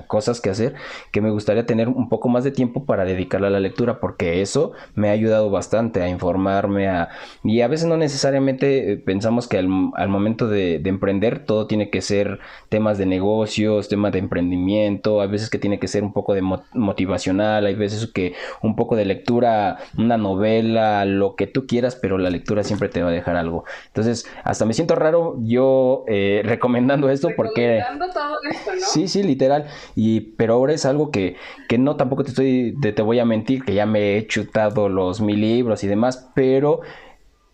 [0.07, 0.75] cosas que hacer
[1.11, 4.41] que me gustaría tener un poco más de tiempo para dedicarle a la lectura porque
[4.41, 7.09] eso me ha ayudado bastante a informarme a,
[7.43, 12.01] y a veces no necesariamente eh, pensamos que al, momento de, emprender todo tiene que
[12.01, 12.39] ser
[12.69, 16.41] temas de negocios, temas de emprendimiento, a veces que tiene que ser un poco de
[16.41, 22.17] motivacional, hay veces que un poco de lectura, una novela, lo que tú quieras, pero
[22.17, 23.63] la lectura siempre te va a dejar algo.
[23.87, 27.81] Entonces, hasta me siento raro yo eh, recomendando esto porque...
[27.97, 28.81] Todo esto, ¿no?
[28.87, 29.67] Sí, sí, literal.
[29.95, 31.35] Y, pero ahora es algo que,
[31.67, 35.21] que no tampoco te estoy, te, voy a mentir, que ya me he chutado los
[35.21, 36.81] mil libros y demás, pero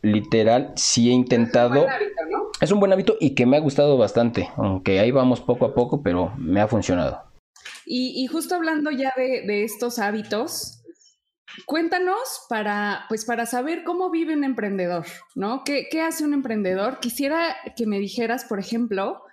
[0.01, 1.75] literal sí he intentado...
[1.75, 2.38] Es un buen hábito, ¿no?
[2.60, 5.73] Es un buen hábito y que me ha gustado bastante, aunque ahí vamos poco a
[5.73, 7.23] poco, pero me ha funcionado.
[7.89, 10.76] Y, justo hablando ya de, de estos hábitos,
[11.65, 15.05] Cuéntanos para, pues para saber cómo vive un emprendedor,
[15.36, 15.63] ¿no?
[15.63, 16.99] ¿Qué, hace un emprendedor?
[16.99, 19.23] Quisiera que me dijeras, por ejemplo,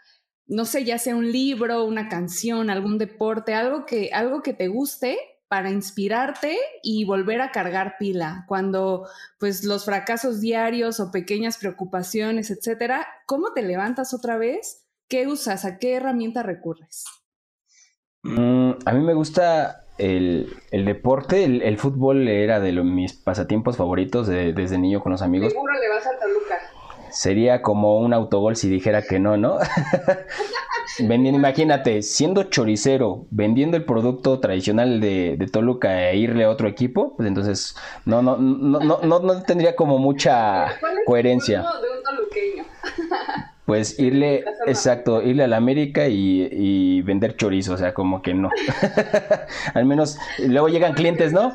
[0.47, 4.69] no sé, ya sea un libro, una canción, algún deporte, algo que, algo que te
[4.69, 9.07] guste para inspirarte y volver a cargar pila cuando
[9.39, 14.87] pues los fracasos diarios o pequeñas preocupaciones, etcétera, ¿cómo te levantas otra vez?
[15.09, 15.65] ¿Qué usas?
[15.65, 17.05] ¿A qué herramienta recurres?
[18.23, 24.79] Mm, a mí me gusta el, deporte, el, fútbol era de mis pasatiempos favoritos desde
[24.79, 25.53] niño con los amigos.
[25.53, 26.59] Seguro le vas a Toluca.
[27.11, 29.59] Sería como un autogol si dijera que no, ¿no?
[30.99, 37.15] vendiendo, imagínate, siendo choricero, vendiendo el producto tradicional de, Toluca e irle a otro equipo,
[37.17, 41.65] pues entonces no, no, no, no, no, tendría como mucha coherencia.
[43.65, 48.51] Pues irle, exacto, irle a la América y, vender chorizo, o sea, como que no.
[49.75, 51.55] Al menos luego llegan clientes, ¿no?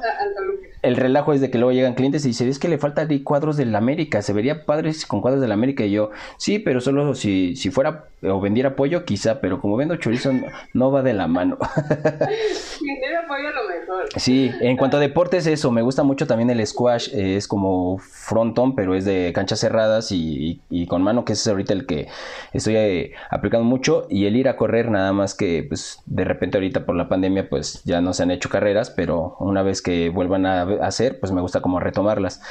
[0.82, 3.58] El relajo es de que luego llegan clientes y dicen, es que le faltan cuadros
[3.58, 5.84] de la América, se vería padre con cuadros de la América.
[5.84, 9.96] Y yo, sí, pero solo si, si fuera o vendiera pollo, quizá, pero como vendo
[9.96, 10.32] chorizo,
[10.74, 11.58] no, va de la mano.
[11.78, 14.10] Vender pollo lo mejor.
[14.18, 18.76] Sí, en cuanto a deportes, eso, me gusta mucho también el squash, es como frontón,
[18.76, 22.08] pero es de canchas cerradas y, y con mano, que es ahorita el que
[22.52, 26.58] estoy eh, aplicando mucho y el ir a correr nada más que pues de repente
[26.58, 30.10] ahorita por la pandemia pues ya no se han hecho carreras, pero una vez que
[30.10, 32.42] vuelvan a hacer pues me gusta como retomarlas.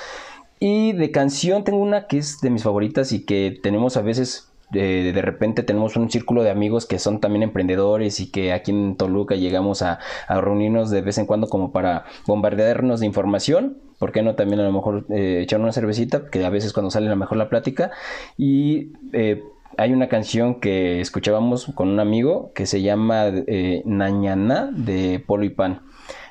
[0.60, 4.48] Y de canción tengo una que es de mis favoritas y que tenemos a veces
[4.70, 8.70] de, de, repente tenemos un círculo de amigos que son también emprendedores y que aquí
[8.70, 13.78] en Toluca llegamos a, reunirnos de vez en cuando como para bombardearnos de información.
[13.98, 16.28] ¿Por qué no también a lo mejor eh, echar una cervecita?
[16.30, 17.90] Que a veces cuando sale la mejor la plática.
[18.36, 19.42] Y eh,
[19.76, 25.44] hay una canción que escuchábamos con un amigo que se llama eh, Nañana de Polo
[25.44, 25.82] y Pan.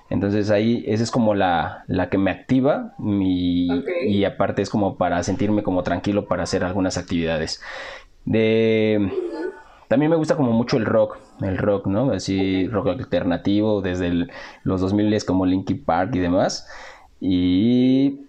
[0.10, 5.22] Entonces ahí esa es como la, la que me activa y aparte es como para
[5.24, 7.62] sentirme como tranquilo para hacer algunas actividades.
[8.26, 9.12] De...
[9.88, 12.12] También me gusta como mucho el rock, el rock, ¿no?
[12.12, 14.28] Así, rock alternativo, desde
[14.64, 16.68] los 2000 es como Linkin Park y demás.
[17.22, 18.22] Y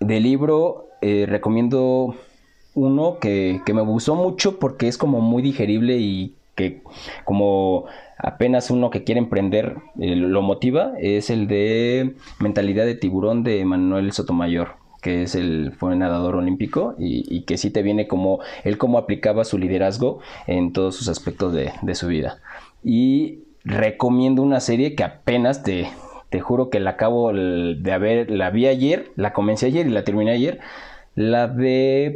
[0.00, 2.14] de libro eh, recomiendo
[2.74, 6.82] uno que, me gustó mucho porque es como muy digerible y que
[7.24, 7.86] como
[8.18, 13.64] apenas uno que quiere emprender eh, lo motiva, es el de Mentalidad de Tiburón de
[13.64, 18.78] Manuel Sotomayor que es el fue nadador olímpico y, que sí te viene como él
[18.78, 22.38] cómo aplicaba su liderazgo en todos sus aspectos de, su vida.
[22.82, 25.88] Y recomiendo una serie que apenas te,
[26.30, 30.04] te juro que la acabo de haber, la vi ayer, la comencé ayer y la
[30.04, 30.60] terminé ayer,
[31.14, 32.14] la de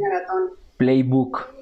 [0.77, 1.58] Playbook.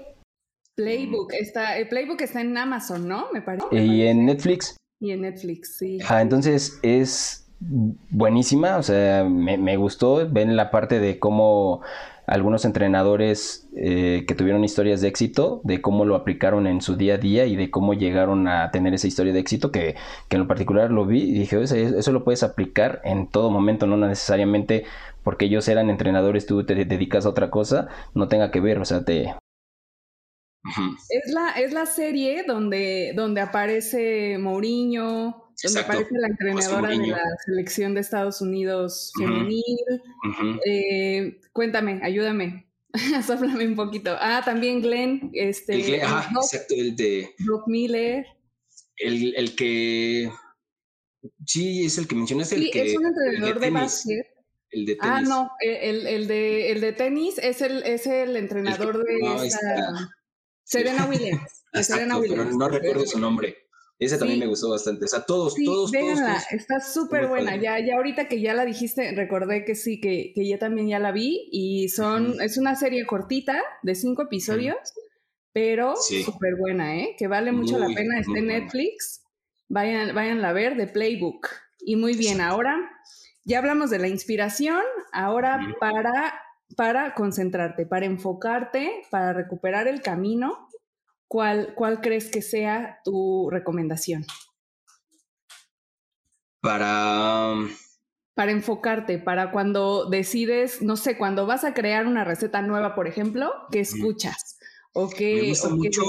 [0.78, 3.26] Playbook, está, el Playbook está en Amazon, ¿no?
[3.34, 3.66] Me parece.
[3.76, 4.78] Y en Netflix.
[5.00, 5.98] Y en Netflix, sí.
[6.08, 11.82] Entonces es buenísima, o sea, me, gustó, ven la parte de cómo
[12.28, 17.16] algunos entrenadores eh, que tuvieron historias de éxito, de cómo lo aplicaron en su día
[17.16, 19.96] a día y de cómo llegaron a tener esa historia de éxito, que,
[20.30, 23.98] en lo particular lo vi y dije, eso, lo puedes aplicar en todo momento, no
[23.98, 24.84] necesariamente
[25.24, 28.86] porque ellos eran entrenadores, tú te dedicas a otra cosa, no tenga que ver, o
[28.86, 29.34] sea, te...
[31.10, 37.22] Es la, es la serie donde, donde aparece Mourinho, donde aparece la entrenadora de la
[37.46, 40.02] selección de Estados Unidos femenil.
[40.66, 42.68] Eh, cuéntame, ayúdame.
[43.26, 44.16] Sóplame un poquito.
[44.20, 45.32] Ah, también Glenn.
[45.34, 47.30] Este, el Glenn, ajá, exacto, el de.
[47.66, 48.26] Miller.
[48.98, 50.32] El, el, que.
[51.46, 52.56] Sí, es el que mencionaste.
[52.56, 54.28] Sí, el que, es un entrenador de, básquet.
[54.72, 55.30] El de ah, tenis.
[55.32, 60.08] Ah, no, el, el, de, el de tenis es el, es el entrenador de
[60.68, 61.64] Serena Williams.
[61.82, 62.46] Serena Williams.
[62.46, 63.56] Pero no recuerdo su nombre.
[64.00, 65.06] Ese también me gustó bastante.
[65.06, 66.20] O sea, todos, todos, todos,
[66.52, 67.56] Está súper buena.
[67.56, 71.00] Ya, ya ahorita que ya la dijiste, recordé que sí, que, que yo también ya
[71.00, 71.48] la vi.
[71.52, 74.78] Y son, es una serie cortita de cinco episodios,
[75.54, 77.16] pero súper buena, ¿eh?
[77.18, 78.20] Que vale mucho la pena.
[78.20, 79.24] Está en Netflix.
[79.70, 81.48] Vayan, vayan a ver, de Playbook.
[81.80, 82.78] Y muy bien, ahora
[83.46, 84.84] ya hablamos de la inspiración.
[85.14, 86.40] Ahora para,
[86.76, 90.68] para concentrarte, para enfocarte, para recuperar el camino
[91.28, 94.26] ¿cuál, cuál crees que sea tu recomendación?
[96.62, 97.52] Para...
[97.54, 97.70] Um,
[98.34, 103.08] para enfocarte, para cuando decides, no sé, cuando vas a crear una receta nueva, por
[103.08, 104.60] ejemplo, ¿qué escuchas?
[104.94, 106.04] O qué, Me gusta mucho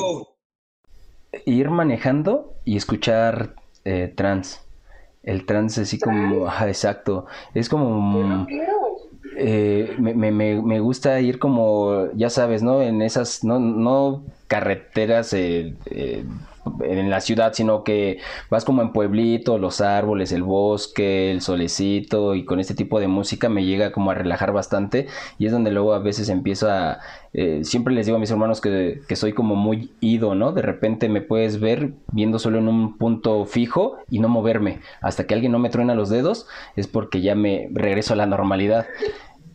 [1.47, 3.55] ir manejando y escuchar
[3.85, 4.61] eh, trans.
[5.23, 7.27] El trans así como, exacto.
[7.55, 8.47] Es como...
[9.41, 12.83] Eh, me, me, me, gusta ir como, ya sabes, ¿no?
[12.83, 16.25] En esas, no, no carreteras eh, eh,
[16.83, 18.19] en la ciudad, sino que
[18.51, 23.07] vas como en pueblito, los árboles, el bosque, el solecito y con este tipo de
[23.07, 25.07] música me llega como a relajar bastante
[25.39, 26.99] y es donde luego a veces empiezo a...
[27.63, 30.53] siempre les digo a mis hermanos que, que, soy como muy ido, ¿no?
[30.53, 34.81] De repente me puedes ver viendo solo en un punto fijo y no moverme.
[35.01, 38.27] Hasta que alguien no me truena los dedos es porque ya me regreso a la
[38.27, 38.87] normalidad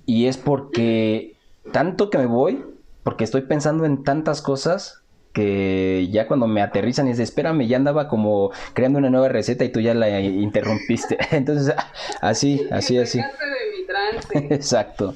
[0.05, 1.35] y es porque
[1.71, 2.63] tanto que me voy,
[3.03, 7.77] porque estoy pensando en tantas cosas que ya cuando me aterrizan y es espérame, ya
[7.77, 11.17] andaba como creando una nueva receta y tú ya la interrumpiste.
[11.31, 11.73] Entonces,
[12.21, 13.19] así, así, así.
[14.33, 15.15] Exacto.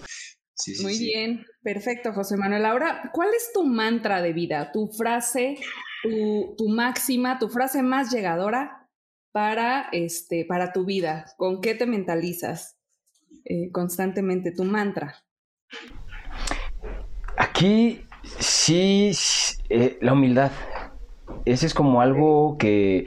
[0.82, 2.66] Muy bien, perfecto, José Manuel.
[2.66, 5.58] Ahora, ¿cuál es tu mantra de vida, tu frase,
[6.02, 8.90] tu, tu máxima, tu frase más llegadora
[9.32, 11.26] para, este, para tu vida?
[11.38, 12.77] ¿Con qué te mentalizas?
[13.46, 15.16] Eh, constantemente tu mantra?
[17.38, 18.02] Aquí
[18.40, 19.12] sí,
[19.70, 20.52] eh, la humildad.
[21.46, 23.06] Ese es como algo que,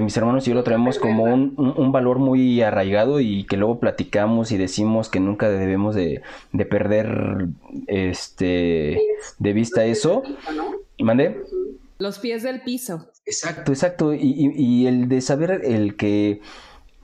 [0.00, 4.52] mis hermanos y yo lo traemos como un, valor muy arraigado y que luego platicamos
[4.52, 6.22] y decimos que nunca debemos de,
[6.70, 7.48] perder
[7.86, 8.98] este
[9.38, 10.22] de vista eso.
[10.98, 11.42] ¿Mande?
[11.98, 13.10] Los pies del piso.
[13.26, 14.14] Exacto, exacto.
[14.14, 16.40] Y, y el de saber el que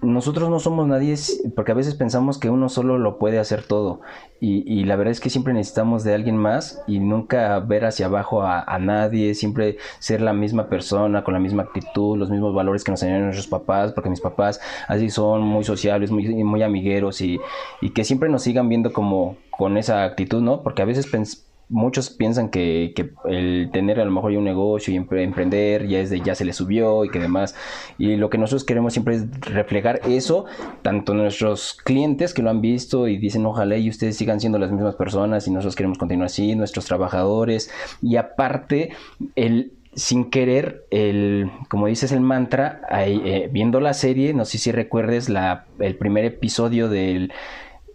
[0.02, 1.14] nosotros no somos nadie
[1.54, 4.00] porque a veces pensamos que uno solo lo puede hacer todo
[4.42, 8.42] y, la verdad es que siempre necesitamos de alguien más y nunca ver hacia abajo
[8.42, 12.90] a, nadie, siempre ser la misma persona con la misma actitud, los mismos valores que
[12.90, 17.38] nos enseñaron nuestros papás, porque mis papás así son muy sociables, muy, muy amigueros y,
[17.82, 20.62] y que siempre nos sigan viendo como con esa actitud, ¿no?
[20.62, 22.92] Porque a veces pensamos muchos piensan que,
[23.24, 26.52] el tener a lo mejor un negocio y emprender ya es de ya se le
[26.52, 27.54] subió y que demás.
[27.96, 30.44] Y lo que nosotros queremos siempre es reflejar eso,
[30.82, 34.70] tanto nuestros clientes que lo han visto y dicen ojalá y ustedes sigan siendo las
[34.70, 37.70] mismas personas y nosotros queremos continuar así, nuestros trabajadores
[38.02, 38.90] y aparte
[39.36, 44.70] el sin querer, el, como dices el mantra, eh, viendo la serie, no sé si
[44.70, 47.32] recuerdes la, el primer episodio del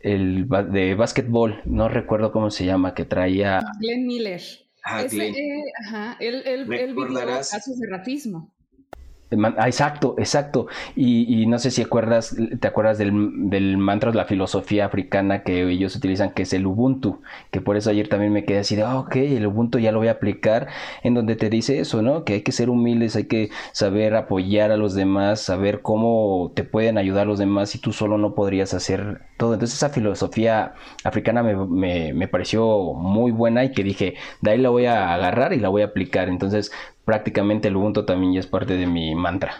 [0.05, 3.61] el de básquetbol, no recuerdo cómo se llama, que traía...
[3.79, 4.41] Glenn Miller.
[4.83, 8.53] Ah, Ese, eh, ajá, él, él, él vivió casos de racismo.
[9.31, 10.67] Ah, exacto, exacto.
[10.95, 15.67] Y, no sé si acuerdas, te acuerdas del, del, mantra de la filosofía africana que
[15.67, 17.21] ellos utilizan, que es el Ubuntu,
[17.51, 19.97] que por eso ayer también me quedé así de, ah, ok, el Ubuntu ya lo
[19.99, 20.67] voy a aplicar,
[21.03, 22.23] en donde te dice eso, ¿no?
[22.23, 26.63] Que hay que ser humildes, hay que saber apoyar a los demás, saber cómo te
[26.63, 29.53] pueden ayudar los demás y tú solo no podrías hacer todo.
[29.53, 34.85] Entonces esa filosofía africana me pareció muy buena y que dije, de ahí la voy
[34.85, 36.29] a agarrar y la voy a aplicar.
[36.29, 36.71] Entonces
[37.05, 39.53] prácticamente el Ubuntu también ya es parte de mi mantra.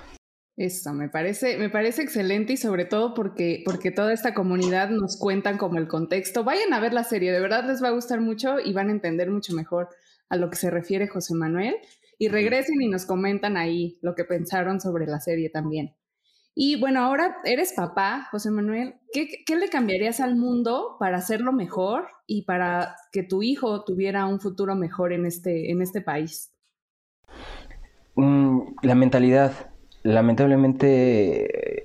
[0.58, 5.18] Eso, me parece, me parece excelente y sobre todo porque, porque toda esta comunidad nos
[5.18, 6.46] cuentan como el contexto.
[6.46, 8.94] Vayan a ver la serie, de verdad les va a gustar mucho y van a
[8.94, 9.90] entender mucho mejor
[10.30, 11.76] a lo que se refiere José Manuel.
[12.18, 15.96] Y regresen y nos comentan ahí lo que pensaron sobre la serie también.
[16.58, 18.96] Y bueno, ahora eres papá, José Manuel.
[19.12, 24.40] ¿Qué, le cambiarías al mundo para hacerlo mejor y para que tu hijo tuviera un
[24.40, 26.55] futuro mejor en este, en este país?
[28.16, 29.52] Mm, la mentalidad.
[30.04, 31.84] Lamentablemente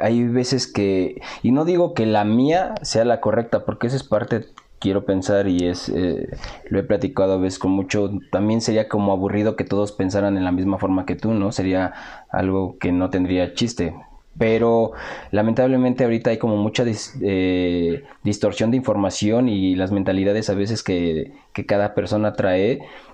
[0.00, 4.04] hay veces que, y no digo que la mía sea la correcta, porque esa es
[4.04, 4.46] parte
[4.78, 6.28] quiero pensar y es eh,
[6.70, 10.44] lo he platicado a veces con mucho también sería como aburrido que todos pensaran en
[10.44, 11.94] la misma forma que tú no sería
[12.30, 13.94] algo que no tendría chiste
[14.38, 14.92] pero
[15.30, 16.84] lamentablemente ahorita hay como mucha
[17.20, 21.32] eh, distorsión de información y las mentalidades a veces que,
[21.66, 22.70] cada persona trae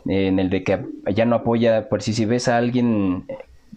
[0.06, 3.24] eh, en el de que ya no apoya por si si ves a alguien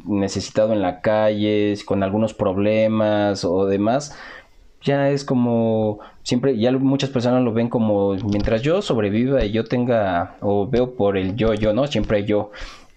[0.06, 4.14] necesitado en la calle con algunos problemas o demás
[4.82, 9.64] ya es como siempre, ya muchas personas lo ven como mientras yo sobreviva y yo
[9.64, 11.88] tenga, o veo por el yo, yo, ¿no?
[11.88, 12.52] Siempre yo.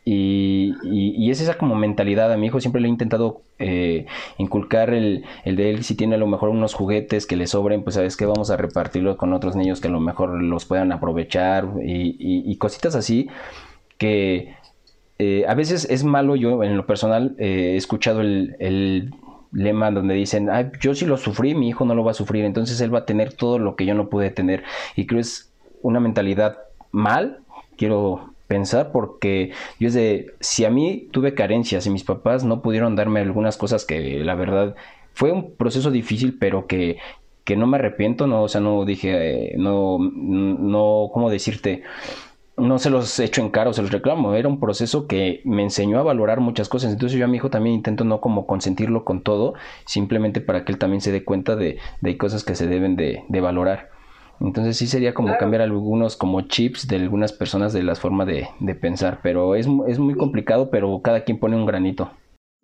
[0.05, 2.33] Y, y, es esa como mentalidad.
[2.33, 4.07] A mi hijo siempre le he intentado eh,
[4.39, 7.83] inculcar el, el, de él, si tiene a lo mejor unos juguetes que le sobren,
[7.83, 10.91] pues sabes que vamos a repartirlos con otros niños que a lo mejor los puedan
[10.91, 13.29] aprovechar y, y cositas así
[14.01, 14.55] que
[15.19, 19.15] eh, a veces es malo, yo en lo personal eh, he escuchado el, el
[19.53, 22.47] lema donde dicen, Ay, yo sí lo sufrí, mi hijo no lo va a sufrir,
[22.47, 24.65] entonces él va a tener todo lo que yo no pude tener.
[24.97, 26.57] Y creo es una mentalidad
[26.91, 27.41] mal,
[27.77, 32.63] quiero pensar, porque yo es de, si a mí tuve carencias y mis papás no
[32.63, 34.75] pudieron darme algunas cosas que la verdad
[35.15, 36.99] fue un proceso difícil, pero que,
[37.45, 41.85] que no me arrepiento, no, o sea, no dije, eh, no, no, ¿cómo decirte?
[42.57, 45.63] no se los echo en cara o se los reclamo, era un proceso que me
[45.63, 49.05] enseñó a valorar muchas cosas, entonces yo a mi hijo también intento no como consentirlo
[49.05, 49.55] con todo,
[49.87, 53.25] simplemente para que él también se dé cuenta de, de cosas que se deben de,
[53.41, 53.91] valorar.
[54.41, 58.49] Entonces sí sería como cambiar algunos como chips de algunas personas de la forma de,
[58.59, 62.11] de pensar, pero es, es muy complicado, pero cada quien pone un granito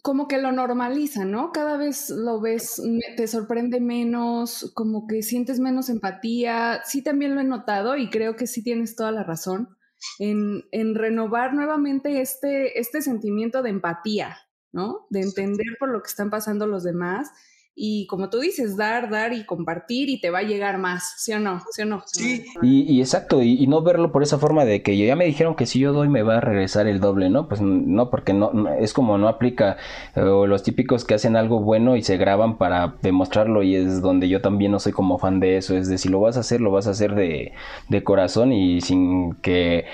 [0.07, 1.51] como que lo normaliza, ¿no?
[1.51, 2.81] Cada vez lo ves,
[3.17, 6.81] te sorprende menos, como que sientes menos empatía.
[6.85, 9.77] Sí, también lo he notado y creo que sí tienes toda la razón
[10.21, 14.37] en, en renovar nuevamente este, este sentimiento de empatía,
[14.71, 15.09] ¿no?
[15.11, 17.33] De entender por lo que están pasando los demás
[17.79, 21.35] y como tú dices, dar, dar y compartir y te va a llegar más, ¿sí
[21.35, 21.61] o no?
[21.73, 22.03] ¿Sí o no?
[22.07, 22.43] Sí.
[22.63, 25.79] Y, exacto, y, no verlo por esa forma de que ya me dijeron que si
[25.79, 27.49] yo doy me va a regresar el doble, ¿no?
[27.49, 28.51] Pues no, porque no,
[28.81, 29.77] es como no aplica,
[30.15, 34.31] o los típicos que hacen algo bueno y se graban para demostrarlo y es donde
[34.31, 36.63] yo también no soy como fan de eso, es de si lo vas a hacer,
[36.63, 37.53] lo vas a hacer de,
[37.91, 39.85] de corazón y sin que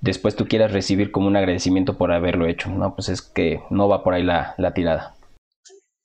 [0.00, 2.94] después tú quieras recibir como un agradecimiento por haberlo hecho, ¿no?
[2.94, 5.13] Pues es que no va por ahí la, la tirada.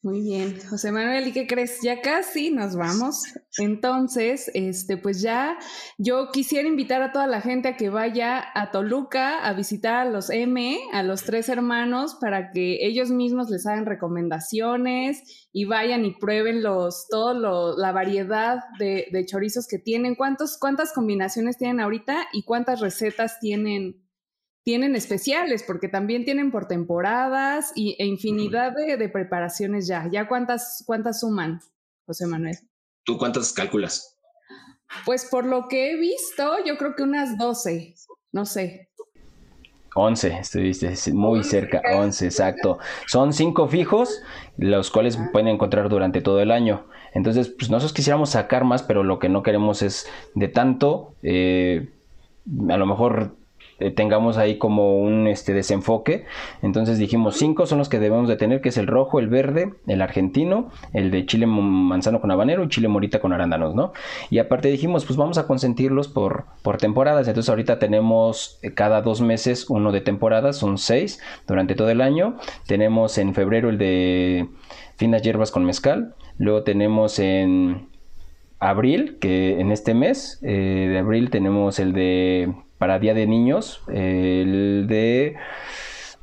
[0.02, 1.80] Muy bien, José Manuel, ¿y qué crees?
[1.84, 3.22] Ya casi nos vamos.
[3.58, 5.60] Entonces, este, pues ya
[5.98, 10.10] yo quisiera invitar a toda la gente a que vaya a Toluca a visitar a
[10.10, 16.06] los M, a los tres hermanos, para que ellos mismos les hagan recomendaciones y vayan
[16.06, 20.16] y prueben los, todo la variedad de, de chorizos que tienen.
[20.16, 24.09] ¿Cuántos, ¿Cuántas combinaciones tienen ahorita y cuántas recetas tienen
[24.70, 30.08] tienen especiales, porque también tienen por temporadas y, e infinidad de, preparaciones ya.
[30.12, 31.60] ¿Ya cuántas, cuántas suman,
[32.06, 32.56] José Manuel?
[33.04, 34.16] ¿Tú cuántas calculas?
[35.08, 37.96] Pues por lo que he visto, yo creo que unas 12,
[38.32, 38.92] no sé.
[39.96, 42.78] 11, estuviste muy cerca, 11, exacto.
[43.08, 44.22] Son cinco fijos,
[44.56, 46.86] los cuales pueden encontrar durante todo el año.
[47.16, 50.06] Entonces, pues nosotros quisiéramos sacar más, pero lo que no queremos es
[50.36, 51.90] de tanto, eh,
[52.70, 53.39] a lo mejor
[53.80, 56.26] eh, tengamos ahí como un este, desenfoque.
[56.62, 59.74] Entonces dijimos cinco son los que debemos de tener, que es el rojo, el verde,
[59.88, 63.94] el argentino, el de chile manzano con habanero y chile morita con arándanos, ¿no?
[64.30, 67.28] Y aparte dijimos, pues vamos a consentirlos por, por temporadas.
[67.28, 72.02] Entonces ahorita tenemos eh, cada dos meses uno de temporadas, son seis durante todo el
[72.02, 72.38] año.
[72.68, 74.48] Tenemos en febrero el de
[74.98, 76.16] finas hierbas con mezcal.
[76.38, 77.90] Luego tenemos en
[78.60, 83.84] abril, que en este mes eh, de abril tenemos el de para Día de Niños,
[83.88, 85.36] el de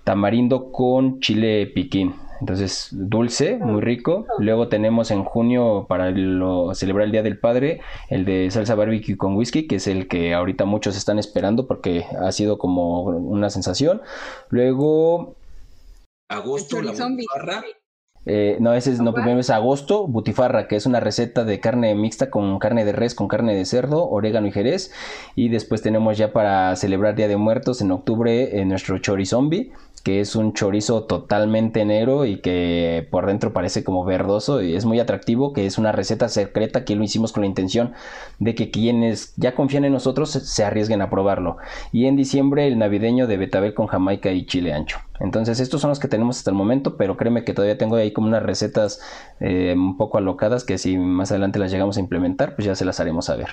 [0.02, 2.14] tamarindo con chile piquín.
[2.40, 4.26] Entonces, dulce, muy rico.
[4.38, 6.12] Luego tenemos en junio para
[6.74, 7.80] celebrar el Día del Padre,
[8.10, 12.04] el de salsa barbecue con whisky, que es el que ahorita muchos están esperando porque
[12.20, 14.02] ha sido como una sensación.
[14.50, 15.34] Luego...
[16.28, 16.92] Agosto, la
[18.26, 21.94] eh, no, ese es, no, primero es agosto, butifarra, que es una receta de carne
[21.94, 24.90] mixta con carne de res, con carne de cerdo, orégano y jerez.
[25.36, 29.72] Y después tenemos ya para celebrar Día de Muertos en octubre eh, nuestro chorizombi,
[30.06, 34.84] que es un chorizo totalmente negro y que por dentro parece como verdoso y es
[34.84, 37.92] muy atractivo, que es una receta secreta que lo hicimos con la intención
[38.38, 41.56] de que quienes ya confían en nosotros se arriesguen a probarlo.
[41.90, 44.98] Y en diciembre el navideño de betabel con jamaica y chile ancho.
[45.18, 48.12] Entonces estos son los que tenemos hasta el momento, pero créeme que todavía tengo ahí
[48.12, 49.00] como unas recetas
[49.40, 52.84] eh, un poco alocadas que si más adelante las llegamos a implementar, pues ya se
[52.84, 53.48] las haremos saber.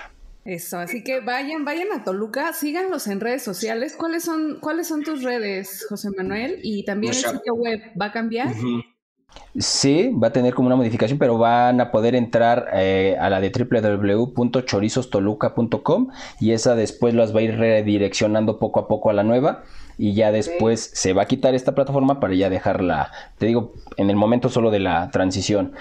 [0.45, 3.95] Eso, así que vayan, vayan a Toluca, síganlos en redes sociales.
[3.97, 6.59] ¿Cuáles son, cuáles son tus redes, José Manuel?
[6.63, 8.53] Y también el sitio web va a cambiar.
[9.57, 13.39] Sí, va a tener como una modificación, pero van a poder entrar eh, a la
[13.39, 19.23] de www.chorizostoluca.com y esa después las va a ir redireccionando poco a poco a la
[19.23, 19.63] nueva
[19.97, 24.09] y ya después se va a quitar esta plataforma para ya dejarla, te digo, en
[24.09, 25.73] el momento solo de la transición.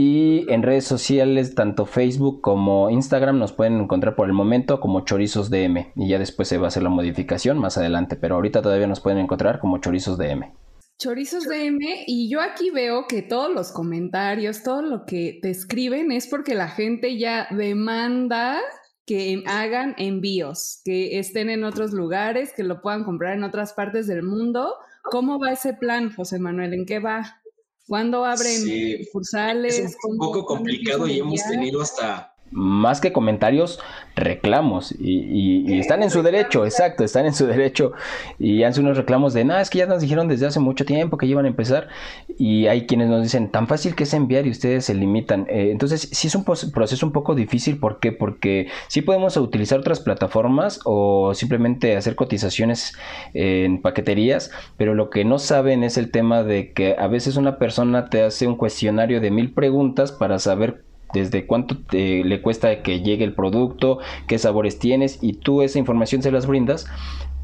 [0.00, 5.04] Y en redes sociales, tanto Facebook como Instagram, nos pueden encontrar por el momento como
[5.04, 5.90] Chorizos DM.
[5.96, 8.14] Y ya después se va a hacer la modificación más adelante.
[8.14, 10.52] Pero ahorita todavía nos pueden encontrar como Chorizos DM.
[11.00, 16.12] Chorizos DM, y yo aquí veo que todos los comentarios, todo lo que te escriben
[16.12, 18.60] es porque la gente ya demanda
[19.04, 24.06] que hagan envíos, que estén en otros lugares, que lo puedan comprar en otras partes
[24.06, 24.76] del mundo.
[25.02, 26.72] ¿Cómo va ese plan, José Manuel?
[26.72, 27.40] ¿En qué va?
[27.88, 29.78] ¿Cuándo abren sucursales?
[29.78, 33.80] Es un poco complicado y hemos tenido hasta más que comentarios,
[34.16, 34.94] reclamos.
[34.98, 37.92] Y, están en su derecho, exacto, están en su derecho.
[38.38, 41.16] Y hacen unos reclamos de, nada, es que ya nos dijeron desde hace mucho tiempo
[41.16, 41.88] que iban a empezar.
[42.38, 45.46] Y hay quienes nos dicen, tan fácil que es enviar y ustedes se limitan.
[45.48, 47.78] Eh, entonces, sí es un proceso un poco difícil.
[47.78, 48.12] ¿Por qué?
[48.12, 52.94] Porque sí podemos utilizar otras plataformas o simplemente hacer cotizaciones
[53.34, 57.58] en paqueterías, pero lo que no saben es el tema de que a veces una
[57.58, 63.00] persona te hace un cuestionario de mil preguntas para saber desde cuánto le cuesta que
[63.00, 66.86] llegue el producto, qué sabores tienes y tú esa información se las brindas,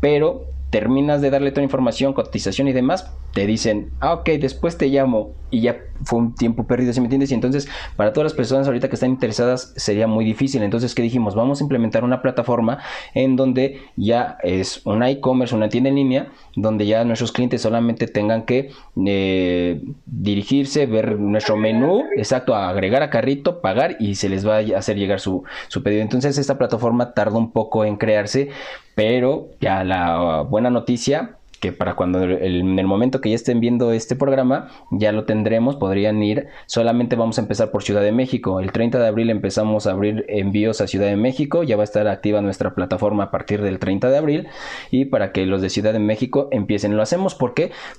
[0.01, 4.77] pero terminas de darle toda la información, cotización y demás, te dicen, ah, ok, después
[4.77, 7.31] te llamo y ya fue un tiempo perdido, ¿sí me entiendes?
[7.31, 10.64] Y entonces, para todas las personas ahorita que están interesadas, sería muy difícil.
[10.64, 11.37] Entonces, ¿qué dijimos?
[11.37, 12.79] Vamos a implementar una plataforma
[13.14, 18.09] en donde ya es una e-commerce, una tienda en línea, donde ya nuestros clientes solamente
[18.09, 18.72] tengan que
[19.07, 24.79] eh, dirigirse, ver nuestro menú, exacto, agregar a carrito, pagar y se les va a
[24.79, 26.03] hacer llegar su, su pedido.
[26.03, 28.49] Entonces, esta plataforma tarda un poco en crearse,
[28.95, 33.91] pero ya la buena noticia que para cuando en el momento que ya estén viendo
[33.93, 38.61] este programa ya lo tendremos, podrían ir, solamente vamos a empezar por Ciudad de México,
[38.61, 41.85] el 30 de abril empezamos a abrir envíos a Ciudad de México, ya va a
[41.85, 44.49] estar activa nuestra plataforma a partir del 30 de abril.
[44.91, 47.55] Y para que los de Ciudad de México empiecen, lo hacemos ¿por?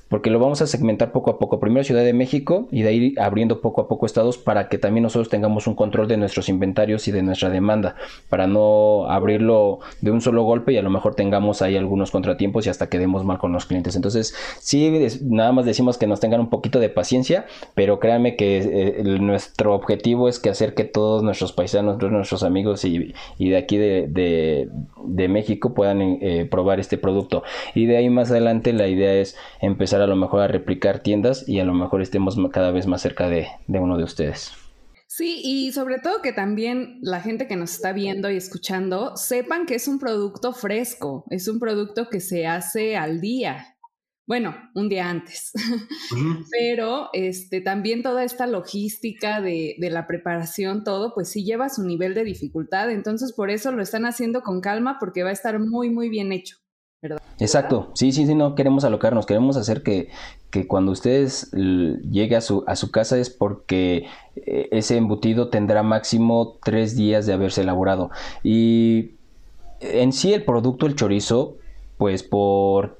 [0.09, 3.15] Porque lo vamos a segmentar poco a poco, primero Ciudad de México y de ahí
[3.17, 7.07] abriendo poco a poco estados para que también nosotros tengamos un control de nuestros inventarios
[7.07, 7.95] y de nuestra demanda,
[8.29, 12.67] para no abrirlo de un solo golpe y a lo mejor tengamos ahí algunos contratiempos
[12.67, 13.95] y hasta quedemos mal con los clientes.
[13.95, 14.91] Entonces, sí,
[15.23, 19.73] nada más decimos que nos tengan un poquito de paciencia, pero créanme que eh, nuestro
[19.73, 24.69] objetivo es que hacer que todos nuestros paisanos, nuestros amigos y, de aquí de,
[25.29, 27.43] México puedan eh, probar este producto.
[27.73, 31.47] Y de ahí más adelante la idea es empezar a lo mejor a replicar tiendas
[31.47, 34.64] y a lo mejor estemos cada vez más cerca de, de uno de ustedes.
[35.17, 39.65] Sí, y sobre todo que también la gente que nos está viendo y escuchando sepan
[39.65, 43.77] que es un producto fresco, es un producto que se hace al día.
[44.27, 45.53] Bueno, un día antes.
[46.51, 51.85] Pero este, también toda esta logística de, de, la preparación, todo, pues sí lleva su
[51.85, 52.91] nivel de dificultad.
[52.91, 56.33] Entonces, por eso lo están haciendo con calma porque va a estar muy, muy bien
[56.33, 56.57] hecho.
[57.39, 60.09] Exacto, sí, sí, sí, no queremos alocarnos, queremos hacer que,
[60.49, 65.83] que cuando ustedes llegue a su, a su casa es porque eh, ese embutido tendrá
[65.83, 68.09] máximo tres días de haberse elaborado.
[68.41, 69.11] Y
[69.81, 71.57] en sí el producto, el chorizo,
[71.97, 72.97] pues por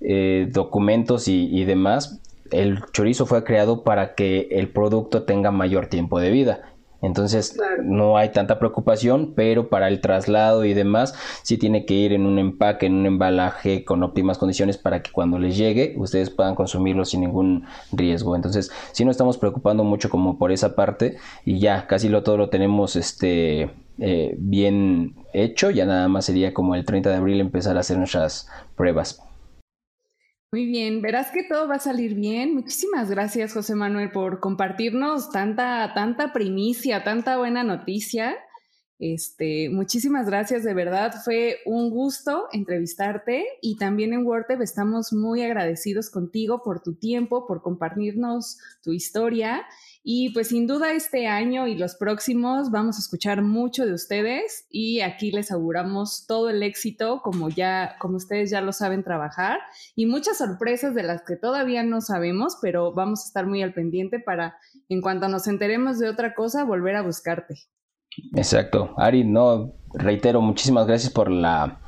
[0.00, 2.20] eh, documentos y, y demás,
[2.50, 6.74] el chorizo fue creado para que el producto tenga mayor tiempo de vida.
[7.00, 12.12] Entonces no hay tanta preocupación, pero para el traslado y demás sí tiene que ir
[12.12, 16.30] en un empaque, en un embalaje con óptimas condiciones para que cuando les llegue ustedes
[16.30, 18.34] puedan consumirlo sin ningún riesgo.
[18.34, 22.36] Entonces sí nos estamos preocupando mucho como por esa parte y ya casi lo todo
[22.36, 25.70] lo tenemos este eh, bien hecho.
[25.70, 29.22] Ya nada más sería como el 30 de abril empezar a hacer nuestras pruebas.
[30.50, 32.54] Muy bien, verás que todo va a salir bien.
[32.54, 38.34] Muchísimas gracias, José Manuel, por compartirnos tanta, tanta primicia, tanta buena noticia.
[38.98, 41.12] Este, muchísimas gracias, de verdad.
[41.22, 47.46] Fue un gusto entrevistarte y también en WordTep estamos muy agradecidos contigo por tu tiempo,
[47.46, 49.66] por compartirnos tu historia
[50.02, 54.66] y pues sin duda este año y los próximos vamos a escuchar mucho de ustedes
[54.70, 59.58] y aquí les auguramos todo el éxito como ya, como ustedes ya lo saben trabajar
[59.94, 63.74] y muchas sorpresas de las que todavía no sabemos, pero vamos a estar muy al
[63.74, 64.56] pendiente para
[64.88, 67.54] en cuanto nos enteremos de otra cosa volver a buscarte.
[68.34, 68.94] Exacto.
[68.96, 71.80] Ari, no, reitero, muchísimas gracias por la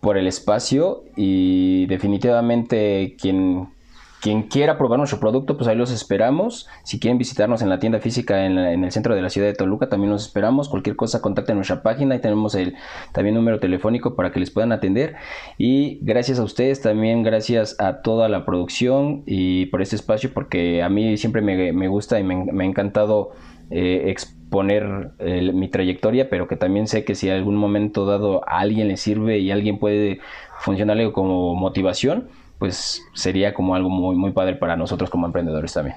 [0.00, 3.75] por el espacio y definitivamente quien
[4.20, 6.68] quien quiera probar nuestro producto, pues ahí los esperamos.
[6.82, 9.88] Si quieren visitarnos en la tienda física en, el centro de la ciudad de Toluca,
[9.88, 10.68] también los esperamos.
[10.68, 12.14] Cualquier cosa, contacten nuestra página.
[12.14, 12.74] Ahí tenemos el
[13.12, 15.16] también número telefónico para que les puedan atender.
[15.58, 20.82] Y gracias a ustedes, también gracias a toda la producción y por este espacio, porque
[20.82, 23.32] a mí siempre me, gusta y me, ha encantado
[23.70, 25.12] eh, exponer
[25.52, 28.96] mi trayectoria, pero que también sé que si a algún momento dado a alguien le
[28.96, 30.20] sirve y alguien puede
[30.60, 32.28] funcionarle como motivación,
[32.58, 35.96] pues sería como algo muy, muy padre para nosotros como emprendedores también.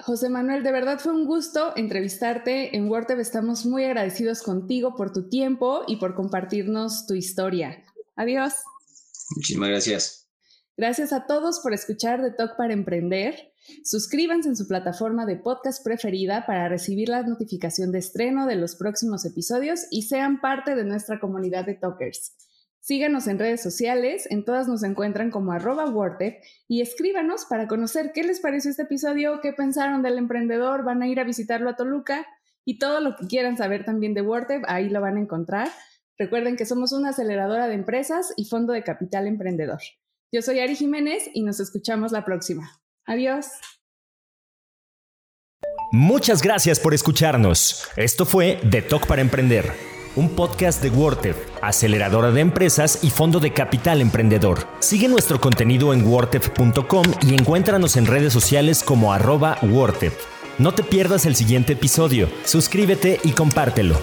[0.00, 2.76] José Manuel, de verdad fue un gusto entrevistarte.
[2.76, 7.84] En WordTep estamos muy agradecidos contigo por tu tiempo y por compartirnos tu historia.
[8.16, 8.54] Adiós.
[9.36, 10.28] Muchísimas gracias.
[10.76, 13.52] Gracias a todos por escuchar The Talk para Emprender.
[13.84, 18.76] Suscríbanse en su plataforma de podcast preferida para recibir la notificación de estreno de los
[18.76, 22.32] próximos episodios y sean parte de nuestra comunidad de talkers.
[22.88, 25.92] Síganos en redes sociales, en todas nos encuentran como arroba
[26.68, 31.06] y escríbanos para conocer qué les pareció este episodio, qué pensaron del emprendedor, van a
[31.06, 32.26] ir a visitarlo a Toluca
[32.64, 35.68] y todo lo que quieran saber también de WordTep, ahí lo van a encontrar.
[36.16, 39.80] Recuerden que somos una aceleradora de empresas y fondo de capital emprendedor.
[40.32, 42.80] Yo soy Ari Jiménez y nos escuchamos la próxima.
[43.04, 43.48] Adiós.
[45.92, 47.86] Muchas gracias por escucharnos.
[47.96, 53.38] Esto fue The Talk para Emprender un podcast de WordTep, aceleradora de empresas y fondo
[53.38, 54.66] de capital emprendedor.
[54.80, 59.58] Sigue nuestro contenido en wordtep.com y encuéntranos en redes sociales como arroba
[60.58, 63.96] No te pierdas el siguiente episodio, suscríbete y compártelo.